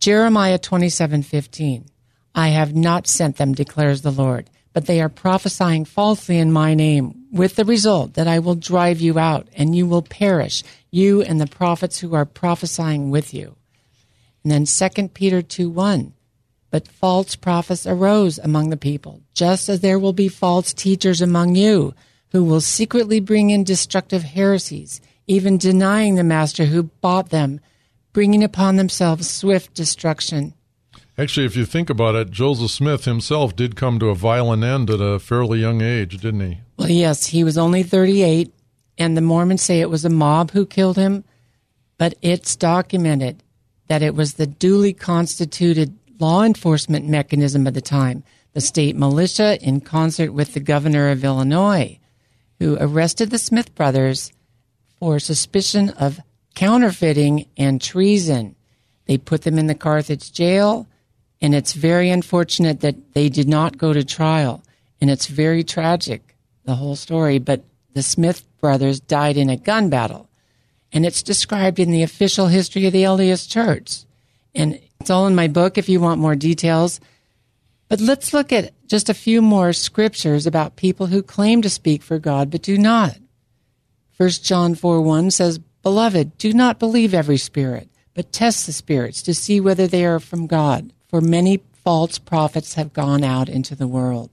Jeremiah 0.00 0.58
27:15. 0.58 1.84
I 2.34 2.48
have 2.48 2.74
not 2.74 3.06
sent 3.06 3.36
them, 3.36 3.52
declares 3.52 4.02
the 4.02 4.10
Lord, 4.10 4.50
but 4.72 4.86
they 4.86 5.00
are 5.00 5.08
prophesying 5.08 5.84
falsely 5.84 6.38
in 6.38 6.52
my 6.52 6.74
name, 6.74 7.24
with 7.32 7.56
the 7.56 7.64
result 7.64 8.14
that 8.14 8.28
I 8.28 8.38
will 8.38 8.54
drive 8.54 9.00
you 9.00 9.18
out, 9.18 9.48
and 9.54 9.74
you 9.74 9.86
will 9.86 10.02
perish, 10.02 10.62
you 10.90 11.22
and 11.22 11.40
the 11.40 11.46
prophets 11.46 11.98
who 11.98 12.14
are 12.14 12.24
prophesying 12.24 13.10
with 13.10 13.34
you. 13.34 13.56
And 14.44 14.52
then 14.52 14.64
2 14.64 15.08
Peter 15.08 15.42
2 15.42 15.68
1. 15.68 16.12
But 16.70 16.86
false 16.86 17.34
prophets 17.34 17.86
arose 17.86 18.38
among 18.38 18.70
the 18.70 18.76
people, 18.76 19.22
just 19.34 19.68
as 19.68 19.80
there 19.80 19.98
will 19.98 20.12
be 20.12 20.28
false 20.28 20.72
teachers 20.72 21.20
among 21.20 21.54
you, 21.54 21.94
who 22.30 22.44
will 22.44 22.60
secretly 22.60 23.20
bring 23.20 23.50
in 23.50 23.64
destructive 23.64 24.22
heresies, 24.22 25.00
even 25.26 25.56
denying 25.56 26.14
the 26.14 26.24
master 26.24 26.66
who 26.66 26.84
bought 26.84 27.30
them, 27.30 27.60
bringing 28.12 28.44
upon 28.44 28.76
themselves 28.76 29.30
swift 29.30 29.74
destruction. 29.74 30.54
Actually, 31.18 31.46
if 31.46 31.56
you 31.56 31.66
think 31.66 31.90
about 31.90 32.14
it, 32.14 32.30
Joseph 32.30 32.70
Smith 32.70 33.04
himself 33.04 33.56
did 33.56 33.74
come 33.74 33.98
to 33.98 34.06
a 34.06 34.14
violent 34.14 34.62
end 34.62 34.88
at 34.88 35.00
a 35.00 35.18
fairly 35.18 35.58
young 35.58 35.82
age, 35.82 36.18
didn't 36.18 36.48
he? 36.48 36.60
Well, 36.76 36.88
yes, 36.88 37.26
he 37.26 37.42
was 37.42 37.58
only 37.58 37.82
38, 37.82 38.54
and 38.98 39.16
the 39.16 39.20
Mormons 39.20 39.62
say 39.62 39.80
it 39.80 39.90
was 39.90 40.04
a 40.04 40.10
mob 40.10 40.52
who 40.52 40.64
killed 40.64 40.96
him, 40.96 41.24
but 41.98 42.14
it's 42.22 42.54
documented 42.54 43.42
that 43.88 44.00
it 44.00 44.14
was 44.14 44.34
the 44.34 44.46
duly 44.46 44.92
constituted 44.92 45.98
law 46.20 46.44
enforcement 46.44 47.08
mechanism 47.08 47.66
of 47.66 47.74
the 47.74 47.80
time, 47.80 48.22
the 48.52 48.60
state 48.60 48.94
militia 48.94 49.58
in 49.60 49.80
concert 49.80 50.30
with 50.30 50.54
the 50.54 50.60
governor 50.60 51.08
of 51.08 51.24
Illinois, 51.24 51.98
who 52.60 52.76
arrested 52.78 53.30
the 53.30 53.38
Smith 53.38 53.74
brothers 53.74 54.32
for 55.00 55.18
suspicion 55.18 55.90
of 55.90 56.20
counterfeiting 56.54 57.48
and 57.56 57.82
treason. 57.82 58.54
They 59.06 59.18
put 59.18 59.42
them 59.42 59.58
in 59.58 59.66
the 59.66 59.74
Carthage 59.74 60.32
jail 60.32 60.86
and 61.40 61.54
it's 61.54 61.72
very 61.72 62.10
unfortunate 62.10 62.80
that 62.80 63.14
they 63.14 63.28
did 63.28 63.48
not 63.48 63.78
go 63.78 63.92
to 63.92 64.04
trial. 64.04 64.62
And 65.00 65.10
it's 65.10 65.26
very 65.26 65.62
tragic, 65.62 66.36
the 66.64 66.74
whole 66.74 66.96
story. 66.96 67.38
But 67.38 67.64
the 67.94 68.02
Smith 68.02 68.44
brothers 68.60 69.00
died 69.00 69.36
in 69.36 69.48
a 69.48 69.56
gun 69.56 69.88
battle. 69.88 70.28
And 70.92 71.06
it's 71.06 71.22
described 71.22 71.78
in 71.78 71.92
the 71.92 72.02
official 72.02 72.48
history 72.48 72.86
of 72.86 72.92
the 72.92 73.04
LDS 73.04 73.48
Church. 73.48 74.04
And 74.54 74.80
it's 75.00 75.10
all 75.10 75.26
in 75.26 75.34
my 75.34 75.46
book 75.46 75.78
if 75.78 75.88
you 75.88 76.00
want 76.00 76.20
more 76.20 76.34
details. 76.34 77.00
But 77.88 78.00
let's 78.00 78.32
look 78.32 78.52
at 78.52 78.72
just 78.88 79.08
a 79.08 79.14
few 79.14 79.40
more 79.40 79.72
scriptures 79.72 80.46
about 80.46 80.76
people 80.76 81.06
who 81.06 81.22
claim 81.22 81.62
to 81.62 81.70
speak 81.70 82.02
for 82.02 82.18
God 82.18 82.50
but 82.50 82.62
do 82.62 82.76
not. 82.76 83.16
1 84.16 84.30
John 84.42 84.74
4 84.74 85.00
1 85.00 85.30
says, 85.30 85.58
Beloved, 85.82 86.36
do 86.38 86.52
not 86.52 86.80
believe 86.80 87.14
every 87.14 87.36
spirit, 87.36 87.88
but 88.14 88.32
test 88.32 88.66
the 88.66 88.72
spirits 88.72 89.22
to 89.22 89.32
see 89.32 89.60
whether 89.60 89.86
they 89.86 90.04
are 90.04 90.18
from 90.18 90.48
God 90.48 90.92
for 91.08 91.20
many 91.20 91.60
false 91.84 92.18
prophets 92.18 92.74
have 92.74 92.92
gone 92.92 93.24
out 93.24 93.48
into 93.48 93.74
the 93.74 93.88
world. 93.88 94.30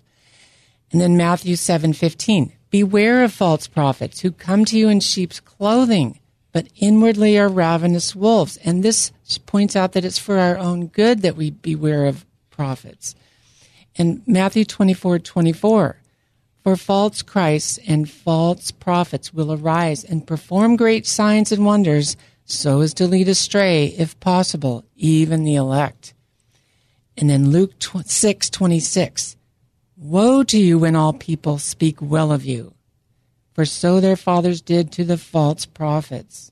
And 0.91 1.01
then 1.01 1.17
Matthew 1.17 1.55
7:15, 1.55 2.51
beware 2.69 3.23
of 3.23 3.33
false 3.33 3.67
prophets 3.67 4.19
who 4.19 4.31
come 4.31 4.65
to 4.65 4.77
you 4.77 4.89
in 4.89 4.99
sheep's 4.99 5.39
clothing, 5.39 6.19
but 6.51 6.67
inwardly 6.77 7.37
are 7.37 7.49
ravenous 7.49 8.15
wolves. 8.15 8.57
And 8.63 8.83
this 8.83 9.11
points 9.45 9.75
out 9.75 9.93
that 9.93 10.05
it's 10.05 10.19
for 10.19 10.37
our 10.37 10.57
own 10.57 10.87
good 10.87 11.21
that 11.21 11.35
we 11.35 11.49
beware 11.51 12.05
of 12.05 12.25
prophets. 12.49 13.15
And 13.97 14.21
Matthew 14.27 14.65
24, 14.65 15.19
24, 15.19 15.97
for 16.63 16.75
false 16.75 17.21
Christs 17.21 17.79
and 17.87 18.09
false 18.09 18.71
prophets 18.71 19.33
will 19.33 19.53
arise 19.53 20.03
and 20.03 20.27
perform 20.27 20.75
great 20.75 21.05
signs 21.05 21.51
and 21.51 21.65
wonders 21.65 22.17
so 22.45 22.81
as 22.81 22.93
to 22.95 23.07
lead 23.07 23.27
astray, 23.27 23.87
if 23.97 24.19
possible, 24.19 24.83
even 24.95 25.43
the 25.43 25.55
elect. 25.55 26.13
And 27.17 27.29
then 27.29 27.49
Luke 27.49 27.73
6 27.79 28.49
26. 28.49 29.37
Woe 29.97 30.43
to 30.43 30.57
you 30.57 30.77
when 30.77 30.95
all 30.95 31.13
people 31.13 31.57
speak 31.57 32.01
well 32.01 32.31
of 32.31 32.43
you, 32.43 32.73
for 33.53 33.63
so 33.63 34.01
their 34.01 34.17
fathers 34.17 34.61
did 34.61 34.91
to 34.91 35.05
the 35.05 35.17
false 35.17 35.65
prophets. 35.65 36.51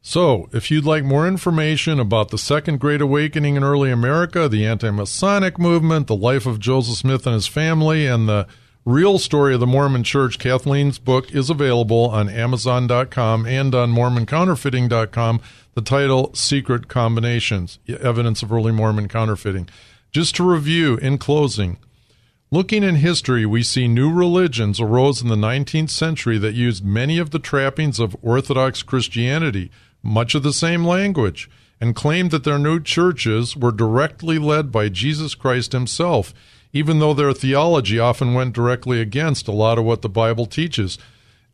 So, 0.00 0.48
if 0.52 0.70
you'd 0.70 0.84
like 0.84 1.04
more 1.04 1.28
information 1.28 2.00
about 2.00 2.30
the 2.30 2.38
Second 2.38 2.80
Great 2.80 3.00
Awakening 3.00 3.54
in 3.54 3.62
early 3.62 3.90
America, 3.90 4.48
the 4.48 4.66
anti 4.66 4.90
Masonic 4.90 5.58
movement, 5.58 6.08
the 6.08 6.16
life 6.16 6.46
of 6.46 6.58
Joseph 6.58 6.98
Smith 6.98 7.26
and 7.26 7.34
his 7.34 7.46
family, 7.46 8.06
and 8.06 8.28
the 8.28 8.48
real 8.84 9.18
story 9.18 9.54
of 9.54 9.60
the 9.60 9.66
Mormon 9.66 10.04
Church, 10.04 10.38
Kathleen's 10.38 10.98
book 10.98 11.32
is 11.32 11.50
available 11.50 12.10
on 12.10 12.28
Amazon.com 12.28 13.46
and 13.46 13.74
on 13.74 13.92
MormonCounterfeiting.com 13.92 15.40
the 15.74 15.82
title 15.82 16.34
Secret 16.34 16.88
Combinations 16.88 17.78
Evidence 17.88 18.42
of 18.42 18.52
Early 18.52 18.72
Mormon 18.72 19.08
Counterfeiting. 19.08 19.68
Just 20.10 20.36
to 20.36 20.50
review 20.50 20.96
in 20.96 21.16
closing, 21.16 21.78
looking 22.50 22.82
in 22.82 22.96
history, 22.96 23.46
we 23.46 23.62
see 23.62 23.88
new 23.88 24.12
religions 24.12 24.80
arose 24.80 25.22
in 25.22 25.28
the 25.28 25.36
19th 25.36 25.88
century 25.88 26.36
that 26.38 26.54
used 26.54 26.84
many 26.84 27.18
of 27.18 27.30
the 27.30 27.38
trappings 27.38 27.98
of 27.98 28.16
Orthodox 28.20 28.82
Christianity, 28.82 29.70
much 30.02 30.34
of 30.34 30.42
the 30.42 30.52
same 30.52 30.84
language, 30.84 31.48
and 31.80 31.96
claimed 31.96 32.30
that 32.32 32.44
their 32.44 32.58
new 32.58 32.78
churches 32.78 33.56
were 33.56 33.72
directly 33.72 34.38
led 34.38 34.70
by 34.70 34.90
Jesus 34.90 35.34
Christ 35.34 35.72
himself, 35.72 36.34
even 36.72 36.98
though 36.98 37.14
their 37.14 37.32
theology 37.32 37.98
often 37.98 38.34
went 38.34 38.54
directly 38.54 39.00
against 39.00 39.48
a 39.48 39.52
lot 39.52 39.78
of 39.78 39.84
what 39.84 40.02
the 40.02 40.08
Bible 40.08 40.46
teaches. 40.46 40.98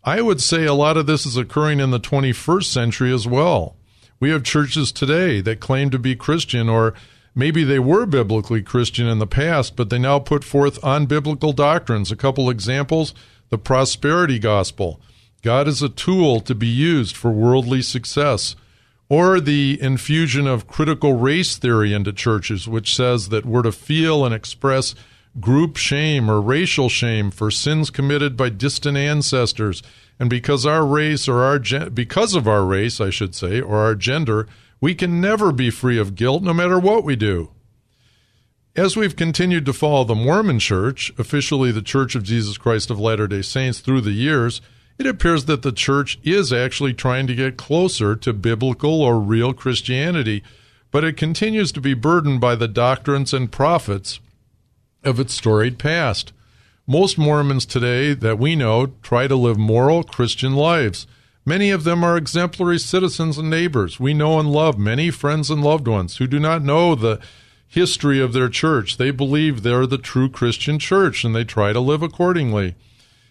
I 0.04 0.22
would 0.22 0.40
say 0.40 0.64
a 0.64 0.74
lot 0.74 0.96
of 0.96 1.06
this 1.06 1.26
is 1.26 1.36
occurring 1.36 1.80
in 1.80 1.90
the 1.90 2.00
21st 2.00 2.64
century 2.64 3.12
as 3.12 3.26
well. 3.26 3.76
We 4.20 4.30
have 4.30 4.42
churches 4.42 4.92
today 4.92 5.40
that 5.42 5.60
claim 5.60 5.90
to 5.90 5.98
be 5.98 6.16
Christian, 6.16 6.68
or 6.68 6.94
maybe 7.34 7.64
they 7.64 7.78
were 7.78 8.06
biblically 8.06 8.62
Christian 8.62 9.06
in 9.06 9.18
the 9.18 9.26
past, 9.26 9.76
but 9.76 9.90
they 9.90 9.98
now 9.98 10.18
put 10.18 10.44
forth 10.44 10.80
unbiblical 10.82 11.54
doctrines. 11.54 12.10
A 12.10 12.16
couple 12.16 12.50
examples 12.50 13.14
the 13.50 13.58
prosperity 13.58 14.38
gospel. 14.38 15.00
God 15.42 15.68
is 15.68 15.82
a 15.82 15.88
tool 15.88 16.40
to 16.40 16.54
be 16.54 16.66
used 16.66 17.16
for 17.16 17.30
worldly 17.30 17.80
success. 17.80 18.56
Or 19.08 19.40
the 19.40 19.78
infusion 19.80 20.46
of 20.46 20.66
critical 20.66 21.14
race 21.14 21.56
theory 21.56 21.94
into 21.94 22.12
churches, 22.12 22.68
which 22.68 22.94
says 22.94 23.30
that 23.30 23.46
we're 23.46 23.62
to 23.62 23.72
feel 23.72 24.24
and 24.24 24.34
express 24.34 24.94
group 25.40 25.76
shame 25.76 26.30
or 26.30 26.40
racial 26.40 26.88
shame 26.88 27.30
for 27.30 27.50
sins 27.50 27.90
committed 27.90 28.36
by 28.36 28.48
distant 28.48 28.96
ancestors 28.96 29.82
and 30.18 30.28
because 30.28 30.66
our 30.66 30.84
race 30.84 31.28
or 31.28 31.42
our 31.42 31.58
gen- 31.58 31.90
because 31.90 32.34
of 32.34 32.48
our 32.48 32.64
race, 32.64 33.00
I 33.00 33.10
should 33.10 33.34
say, 33.34 33.60
or 33.60 33.78
our 33.78 33.94
gender, 33.94 34.48
we 34.80 34.94
can 34.94 35.20
never 35.20 35.52
be 35.52 35.70
free 35.70 35.98
of 35.98 36.14
guilt 36.14 36.42
no 36.42 36.52
matter 36.52 36.78
what 36.78 37.04
we 37.04 37.16
do. 37.16 37.50
As 38.76 38.96
we've 38.96 39.16
continued 39.16 39.66
to 39.66 39.72
follow 39.72 40.04
the 40.04 40.14
Mormon 40.14 40.58
Church, 40.58 41.12
officially 41.18 41.72
the 41.72 41.82
Church 41.82 42.14
of 42.14 42.22
Jesus 42.22 42.58
Christ 42.58 42.90
of 42.90 43.00
Latter-day 43.00 43.42
Saints 43.42 43.80
through 43.80 44.02
the 44.02 44.12
years, 44.12 44.60
it 44.98 45.06
appears 45.06 45.44
that 45.44 45.62
the 45.62 45.72
church 45.72 46.18
is 46.24 46.52
actually 46.52 46.92
trying 46.92 47.26
to 47.28 47.34
get 47.34 47.56
closer 47.56 48.16
to 48.16 48.32
biblical 48.32 49.00
or 49.00 49.20
real 49.20 49.52
Christianity, 49.52 50.42
but 50.90 51.04
it 51.04 51.16
continues 51.16 51.70
to 51.72 51.80
be 51.80 51.94
burdened 51.94 52.40
by 52.40 52.56
the 52.56 52.68
doctrines 52.68 53.32
and 53.32 53.52
prophets 53.52 54.18
of 55.04 55.20
its 55.20 55.34
storied 55.34 55.78
past. 55.78 56.32
Most 56.86 57.18
Mormons 57.18 57.66
today 57.66 58.14
that 58.14 58.38
we 58.38 58.56
know 58.56 58.92
try 59.02 59.28
to 59.28 59.36
live 59.36 59.58
moral 59.58 60.02
Christian 60.02 60.54
lives. 60.54 61.06
Many 61.44 61.70
of 61.70 61.84
them 61.84 62.02
are 62.02 62.16
exemplary 62.16 62.78
citizens 62.78 63.38
and 63.38 63.48
neighbors. 63.48 64.00
We 64.00 64.14
know 64.14 64.40
and 64.40 64.50
love 64.50 64.78
many 64.78 65.10
friends 65.10 65.50
and 65.50 65.62
loved 65.62 65.86
ones 65.86 66.16
who 66.16 66.26
do 66.26 66.40
not 66.40 66.62
know 66.62 66.94
the 66.94 67.20
history 67.66 68.20
of 68.20 68.32
their 68.32 68.48
church. 68.48 68.96
They 68.96 69.10
believe 69.10 69.62
they're 69.62 69.86
the 69.86 69.98
true 69.98 70.28
Christian 70.28 70.78
church 70.78 71.24
and 71.24 71.36
they 71.36 71.44
try 71.44 71.72
to 71.72 71.80
live 71.80 72.02
accordingly. 72.02 72.74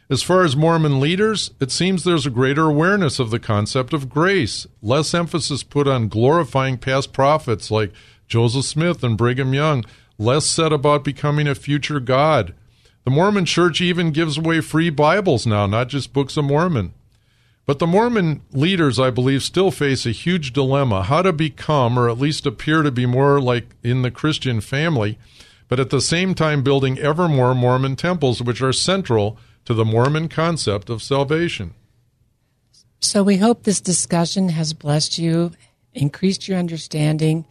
As 0.10 0.24
far 0.24 0.46
as 0.46 0.56
Mormon 0.56 1.02
leaders, 1.02 1.52
it 1.60 1.70
seems 1.70 2.04
there's 2.04 2.26
a 2.26 2.30
greater 2.30 2.64
awareness 2.64 3.20
of 3.20 3.30
the 3.30 3.40
concept 3.40 3.92
of 3.92 4.08
grace, 4.08 4.66
less 4.82 5.14
emphasis 5.14 5.64
put 5.64 5.86
on 5.86 6.08
glorifying 6.08 6.78
past 6.78 7.12
prophets 7.12 7.70
like 7.70 7.92
Joseph 8.26 8.64
Smith 8.64 9.04
and 9.04 9.18
Brigham 9.18 9.54
Young, 9.54 9.84
less 10.18 10.46
said 10.46 10.72
about 10.72 11.04
becoming 11.04 11.46
a 11.46 11.56
future 11.56 12.00
God. 12.00 12.54
The 13.04 13.12
Mormon 13.12 13.44
church 13.44 13.82
even 13.82 14.12
gives 14.12 14.38
away 14.38 14.62
free 14.62 14.90
Bibles 14.90 15.46
now, 15.46 15.66
not 15.66 15.90
just 15.90 16.14
Books 16.14 16.38
of 16.38 16.46
Mormon. 16.46 16.94
But 17.66 17.80
the 17.80 17.88
Mormon 17.88 18.44
leaders, 18.54 18.98
I 18.98 19.10
believe, 19.10 19.44
still 19.44 19.72
face 19.72 20.06
a 20.06 20.12
huge 20.12 20.54
dilemma 20.54 21.04
how 21.04 21.22
to 21.22 21.34
become, 21.34 22.00
or 22.00 22.10
at 22.10 22.18
least 22.18 22.46
appear 22.46 22.82
to 22.82 22.92
be 22.92 23.06
more 23.06 23.42
like 23.42 23.76
in 23.84 24.04
the 24.04 24.12
Christian 24.12 24.62
family, 24.62 25.18
but 25.68 25.82
at 25.82 25.90
the 25.90 26.00
same 26.00 26.34
time 26.34 26.64
building 26.64 26.98
ever 26.98 27.28
more 27.28 27.54
Mormon 27.54 27.98
temples, 27.98 28.42
which 28.42 28.62
are 28.62 28.72
central 28.72 29.38
to 29.68 29.74
the 29.74 29.84
Mormon 29.84 30.30
concept 30.30 30.90
of 30.90 31.04
salvation. 31.04 31.74
So 33.02 33.22
we 33.22 33.36
hope 33.36 33.64
this 33.64 33.82
discussion 33.82 34.48
has 34.48 34.74
blessed 34.74 35.18
you, 35.18 35.52
increased 35.94 36.48
your 36.48 36.58
understanding, 36.58 37.46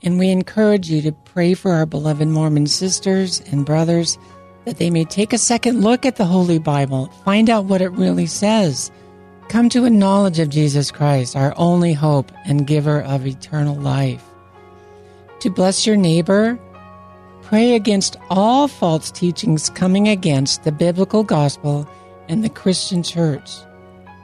and 0.00 0.16
we 0.16 0.30
encourage 0.30 0.88
you 0.88 1.02
to 1.02 1.10
pray 1.10 1.54
for 1.54 1.72
our 1.72 1.84
beloved 1.84 2.28
Mormon 2.28 2.68
sisters 2.68 3.42
and 3.50 3.66
brothers 3.66 4.16
that 4.64 4.76
they 4.76 4.90
may 4.90 5.04
take 5.04 5.32
a 5.32 5.38
second 5.38 5.80
look 5.80 6.06
at 6.06 6.14
the 6.14 6.24
Holy 6.24 6.60
Bible, 6.60 7.06
find 7.24 7.50
out 7.50 7.64
what 7.64 7.82
it 7.82 7.88
really 7.88 8.26
says, 8.26 8.92
come 9.48 9.68
to 9.70 9.86
a 9.86 9.90
knowledge 9.90 10.38
of 10.38 10.48
Jesus 10.48 10.92
Christ, 10.92 11.34
our 11.34 11.52
only 11.56 11.94
hope 11.94 12.30
and 12.44 12.64
giver 12.64 13.02
of 13.02 13.26
eternal 13.26 13.74
life. 13.74 14.22
To 15.40 15.50
bless 15.50 15.84
your 15.84 15.96
neighbor, 15.96 16.60
pray 17.46 17.76
against 17.76 18.16
all 18.28 18.66
false 18.66 19.08
teachings 19.12 19.70
coming 19.70 20.08
against 20.08 20.64
the 20.64 20.72
biblical 20.72 21.22
gospel 21.22 21.88
and 22.28 22.42
the 22.42 22.48
Christian 22.48 23.04
church. 23.04 23.48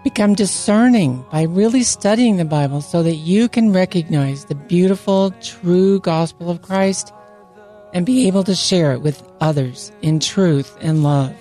Become 0.03 0.35
discerning 0.35 1.25
by 1.31 1.43
really 1.43 1.85
studying 1.85 2.37
the 2.37 2.45
Bible 2.45 2.81
so 2.81 3.05
that 3.05 3.15
you 3.15 3.49
can 3.49 3.73
recognize 3.73 4.47
the 4.47 4.57
beautiful, 4.57 5.31
true 5.41 6.01
gospel 6.01 6.51
of 6.51 6.63
Christ 6.63 7.13
and 7.95 8.05
be 8.05 8.27
able 8.27 8.43
to 8.43 8.57
share 8.57 8.93
it 8.93 9.03
with 9.03 9.23
others 9.41 9.93
in 10.03 10.19
truth 10.19 10.77
and 10.81 11.05
love. 11.05 11.37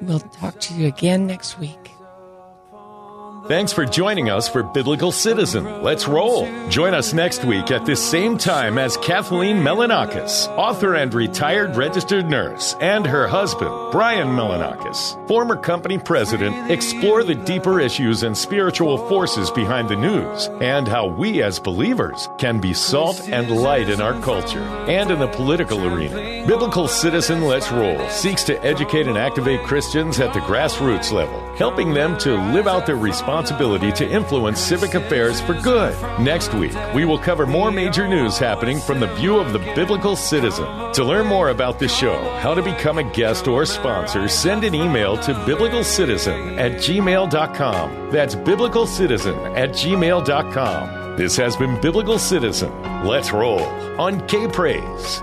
We'll 0.00 0.20
talk 0.20 0.58
to 0.60 0.74
you 0.74 0.86
again 0.86 1.26
next 1.26 1.58
week. 1.58 1.79
Thanks 3.50 3.72
for 3.72 3.84
joining 3.84 4.30
us 4.30 4.48
for 4.48 4.62
Biblical 4.62 5.10
Citizen. 5.10 5.82
Let's 5.82 6.06
roll. 6.06 6.46
Join 6.68 6.94
us 6.94 7.12
next 7.12 7.44
week 7.44 7.72
at 7.72 7.84
this 7.84 8.00
same 8.00 8.38
time 8.38 8.78
as 8.78 8.96
Kathleen 8.98 9.56
Melonakos, 9.56 10.46
author 10.56 10.94
and 10.94 11.12
retired 11.12 11.74
registered 11.74 12.30
nurse, 12.30 12.76
and 12.80 13.04
her 13.04 13.26
husband, 13.26 13.72
Brian 13.90 14.28
Melonakos, 14.28 15.26
former 15.26 15.56
company 15.56 15.98
president, 15.98 16.70
explore 16.70 17.24
the 17.24 17.34
deeper 17.34 17.80
issues 17.80 18.22
and 18.22 18.38
spiritual 18.38 18.96
forces 19.08 19.50
behind 19.50 19.88
the 19.88 19.96
news 19.96 20.46
and 20.60 20.86
how 20.86 21.08
we 21.08 21.42
as 21.42 21.58
believers 21.58 22.28
can 22.38 22.60
be 22.60 22.72
salt 22.72 23.28
and 23.30 23.50
light 23.50 23.90
in 23.90 24.00
our 24.00 24.14
culture 24.22 24.62
and 24.86 25.10
in 25.10 25.18
the 25.18 25.26
political 25.26 25.84
arena. 25.92 26.46
Biblical 26.46 26.86
Citizen 26.86 27.42
Let's 27.42 27.72
Roll 27.72 28.08
seeks 28.10 28.44
to 28.44 28.64
educate 28.64 29.08
and 29.08 29.18
activate 29.18 29.64
Christians 29.64 30.20
at 30.20 30.32
the 30.34 30.40
grassroots 30.40 31.10
level, 31.10 31.40
helping 31.56 31.92
them 31.94 32.16
to 32.18 32.36
live 32.52 32.68
out 32.68 32.86
their 32.86 32.94
responsibilities 32.94 33.39
responsibility 33.40 33.90
to 33.90 34.06
influence 34.10 34.60
civic 34.60 34.94
affairs 34.94 35.40
for 35.40 35.54
good. 35.62 35.94
Next 36.20 36.52
week, 36.52 36.74
we 36.94 37.06
will 37.06 37.18
cover 37.18 37.46
more 37.46 37.70
major 37.70 38.06
news 38.06 38.36
happening 38.36 38.78
from 38.78 39.00
the 39.00 39.06
view 39.14 39.38
of 39.38 39.54
the 39.54 39.58
biblical 39.74 40.14
citizen. 40.14 40.66
To 40.92 41.04
learn 41.04 41.26
more 41.26 41.48
about 41.48 41.78
the 41.78 41.88
show, 41.88 42.18
how 42.40 42.54
to 42.54 42.62
become 42.62 42.98
a 42.98 43.12
guest 43.14 43.48
or 43.48 43.64
sponsor, 43.64 44.28
send 44.28 44.64
an 44.64 44.74
email 44.74 45.16
to 45.16 45.32
biblicalcitizen 45.32 46.58
at 46.58 46.72
gmail.com. 46.72 48.10
That's 48.10 48.34
biblicalcitizen 48.34 49.56
at 49.56 49.70
gmail.com. 49.70 51.16
This 51.16 51.36
has 51.36 51.56
been 51.56 51.80
Biblical 51.80 52.18
Citizen. 52.18 52.70
Let's 53.04 53.32
roll 53.32 53.62
on 53.98 54.26
K 54.26 54.48
Praise. 54.48 55.22